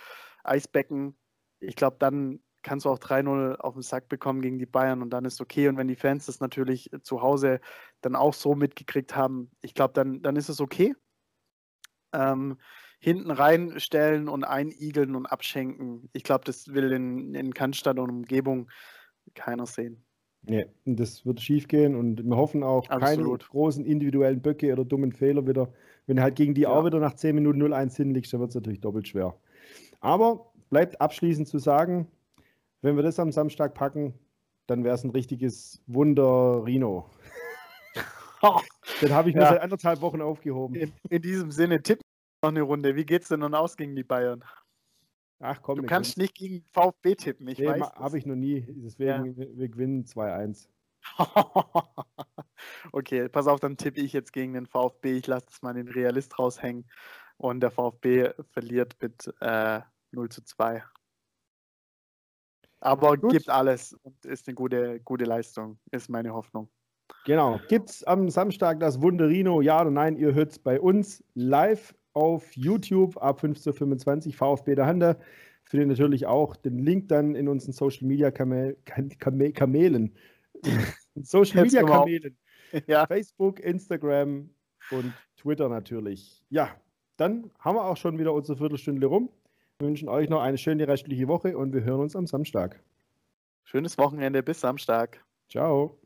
Eisbecken, 0.43 1.15
ich 1.63 1.75
glaube, 1.75 1.97
dann 1.99 2.39
kannst 2.61 2.85
du 2.85 2.89
auch 2.89 2.99
3-0 2.99 3.57
auf 3.57 3.73
den 3.73 3.83
Sack 3.83 4.07
bekommen 4.07 4.41
gegen 4.41 4.57
die 4.57 4.65
Bayern 4.65 5.01
und 5.01 5.09
dann 5.09 5.25
ist 5.25 5.41
okay. 5.41 5.67
Und 5.67 5.77
wenn 5.77 5.87
die 5.87 5.95
Fans 5.95 6.25
das 6.25 6.39
natürlich 6.39 6.89
zu 7.01 7.21
Hause 7.21 7.59
dann 8.01 8.15
auch 8.15 8.33
so 8.33 8.55
mitgekriegt 8.55 9.15
haben, 9.15 9.51
ich 9.61 9.73
glaube, 9.73 9.93
dann, 9.93 10.21
dann 10.21 10.35
ist 10.35 10.49
es 10.49 10.61
okay. 10.61 10.95
Ähm, 12.13 12.57
hinten 12.99 13.31
reinstellen 13.31 14.29
und 14.29 14.45
einigeln 14.45 15.15
und 15.15 15.25
abschenken. 15.25 16.09
Ich 16.13 16.23
glaube, 16.23 16.45
das 16.45 16.73
will 16.73 16.91
in, 16.93 17.35
in 17.35 17.53
Cannstatt 17.53 17.99
und 17.99 18.09
Umgebung 18.09 18.69
keiner 19.35 19.65
sehen. 19.65 20.05
Nee, 20.45 20.65
das 20.85 21.25
wird 21.25 21.41
schief 21.41 21.67
gehen 21.67 21.95
und 21.95 22.23
wir 22.23 22.35
hoffen 22.35 22.63
auch 22.63 22.87
Absolut. 22.89 23.39
keine 23.39 23.49
großen 23.49 23.85
individuellen 23.85 24.41
Böcke 24.41 24.71
oder 24.73 24.83
dummen 24.83 25.13
Fehler 25.13 25.47
wieder. 25.47 25.73
Wenn 26.05 26.17
du 26.17 26.21
halt 26.21 26.35
gegen 26.35 26.53
die 26.53 26.61
ja. 26.61 26.69
auch 26.69 26.85
wieder 26.85 26.99
nach 26.99 27.13
10 27.13 27.35
Minuten 27.35 27.61
0-1 27.61 27.95
hinlegst, 27.95 28.33
dann 28.33 28.41
wird 28.41 28.49
es 28.49 28.55
natürlich 28.55 28.81
doppelt 28.81 29.07
schwer. 29.07 29.37
Aber 30.01 30.52
bleibt 30.73 30.99
abschließend 30.99 31.47
zu 31.47 31.59
sagen, 31.59 32.07
wenn 32.81 32.95
wir 32.95 33.03
das 33.03 33.19
am 33.19 33.31
Samstag 33.31 33.75
packen, 33.75 34.17
dann 34.65 34.83
wäre 34.83 34.95
es 34.95 35.03
ein 35.03 35.11
richtiges 35.11 35.83
Wunder 35.85 36.65
Rino. 36.65 37.07
Den 39.01 39.13
habe 39.13 39.29
ich 39.29 39.35
mir 39.35 39.43
ja. 39.43 39.49
seit 39.49 39.61
anderthalb 39.61 40.01
Wochen 40.01 40.19
aufgehoben. 40.19 40.73
In, 40.73 40.91
in 41.11 41.21
diesem 41.21 41.51
Sinne, 41.51 41.83
tipp 41.83 42.01
noch 42.41 42.49
eine 42.49 42.63
Runde. 42.63 42.95
Wie 42.95 43.05
geht 43.05 43.21
es 43.21 43.27
denn 43.27 43.41
nun 43.41 43.53
aus 43.53 43.77
gegen 43.77 43.95
die 43.95 44.03
Bayern? 44.03 44.43
Ach 45.39 45.61
komm, 45.61 45.77
du 45.77 45.85
kannst 45.85 46.17
nicht 46.17 46.33
gegen 46.33 46.63
VfB 46.71 47.15
tippen, 47.15 47.47
ich 47.47 47.59
nee, 47.59 47.67
weiß. 47.67 47.91
Habe 47.93 48.17
ich 48.17 48.25
noch 48.25 48.35
nie. 48.35 48.65
Deswegen, 48.67 49.35
ja. 49.39 49.47
wir, 49.55 49.69
gewinnen 49.69 50.05
2-1. 50.05 50.69
okay, 52.91 53.29
pass 53.29 53.45
auf, 53.45 53.59
dann 53.59 53.77
tippe 53.77 54.01
ich 54.01 54.11
jetzt 54.11 54.33
gegen 54.33 54.53
den 54.53 54.65
VfB. 54.65 55.17
Ich 55.17 55.27
lasse 55.27 55.45
mal 55.61 55.75
den 55.75 55.87
Realist 55.87 56.39
raushängen. 56.39 56.89
Und 57.37 57.59
der 57.59 57.69
VfB 57.69 58.31
verliert 58.51 58.95
mit 58.99 59.31
äh, 59.39 59.81
0 60.13 60.29
zu 60.29 60.43
2. 60.43 60.83
Aber 62.79 63.17
Gut. 63.17 63.31
gibt 63.31 63.49
alles 63.49 63.93
und 64.03 64.25
ist 64.25 64.47
eine 64.47 64.55
gute, 64.55 64.99
gute 65.01 65.23
Leistung, 65.23 65.79
ist 65.91 66.09
meine 66.09 66.33
Hoffnung. 66.33 66.69
Genau. 67.25 67.59
Gibt 67.69 67.89
es 67.89 68.03
am 68.03 68.29
Samstag 68.29 68.79
das 68.79 69.01
Wunderino? 69.01 69.61
Ja 69.61 69.81
oder 69.81 69.91
nein? 69.91 70.17
Ihr 70.17 70.33
hört 70.33 70.51
es 70.51 70.59
bei 70.59 70.79
uns 70.81 71.23
live 71.33 71.95
auf 72.13 72.55
YouTube 72.55 73.17
ab 73.17 73.41
15.25 73.41 74.27
Uhr 74.27 74.33
VfB 74.33 74.75
der 74.75 74.85
Hande. 74.85 75.17
Findet 75.63 75.89
natürlich 75.89 76.25
auch 76.25 76.55
den 76.57 76.77
Link 76.77 77.07
dann 77.07 77.35
in 77.35 77.47
unseren 77.47 77.71
Social 77.71 78.05
Media 78.05 78.31
Kamel, 78.31 78.77
Kamel, 78.85 79.53
Kamelen. 79.53 80.15
Social 81.15 81.63
Media 81.63 81.83
Kamelen. 81.83 82.37
Ja. 82.87 83.05
Facebook, 83.05 83.59
Instagram 83.59 84.49
und 84.89 85.13
Twitter 85.37 85.69
natürlich. 85.69 86.43
Ja, 86.49 86.75
dann 87.17 87.51
haben 87.59 87.75
wir 87.75 87.85
auch 87.85 87.97
schon 87.97 88.17
wieder 88.17 88.33
unsere 88.33 88.57
Viertelstunde 88.57 89.05
rum. 89.05 89.29
Wir 89.79 89.87
wünschen 89.87 90.09
euch 90.09 90.29
noch 90.29 90.41
eine 90.41 90.57
schöne 90.57 90.87
restliche 90.87 91.27
Woche 91.27 91.57
und 91.57 91.73
wir 91.73 91.83
hören 91.83 92.01
uns 92.01 92.15
am 92.15 92.27
Samstag. 92.27 92.81
Schönes 93.63 93.97
Wochenende, 93.97 94.43
bis 94.43 94.59
Samstag. 94.59 95.23
Ciao. 95.49 96.02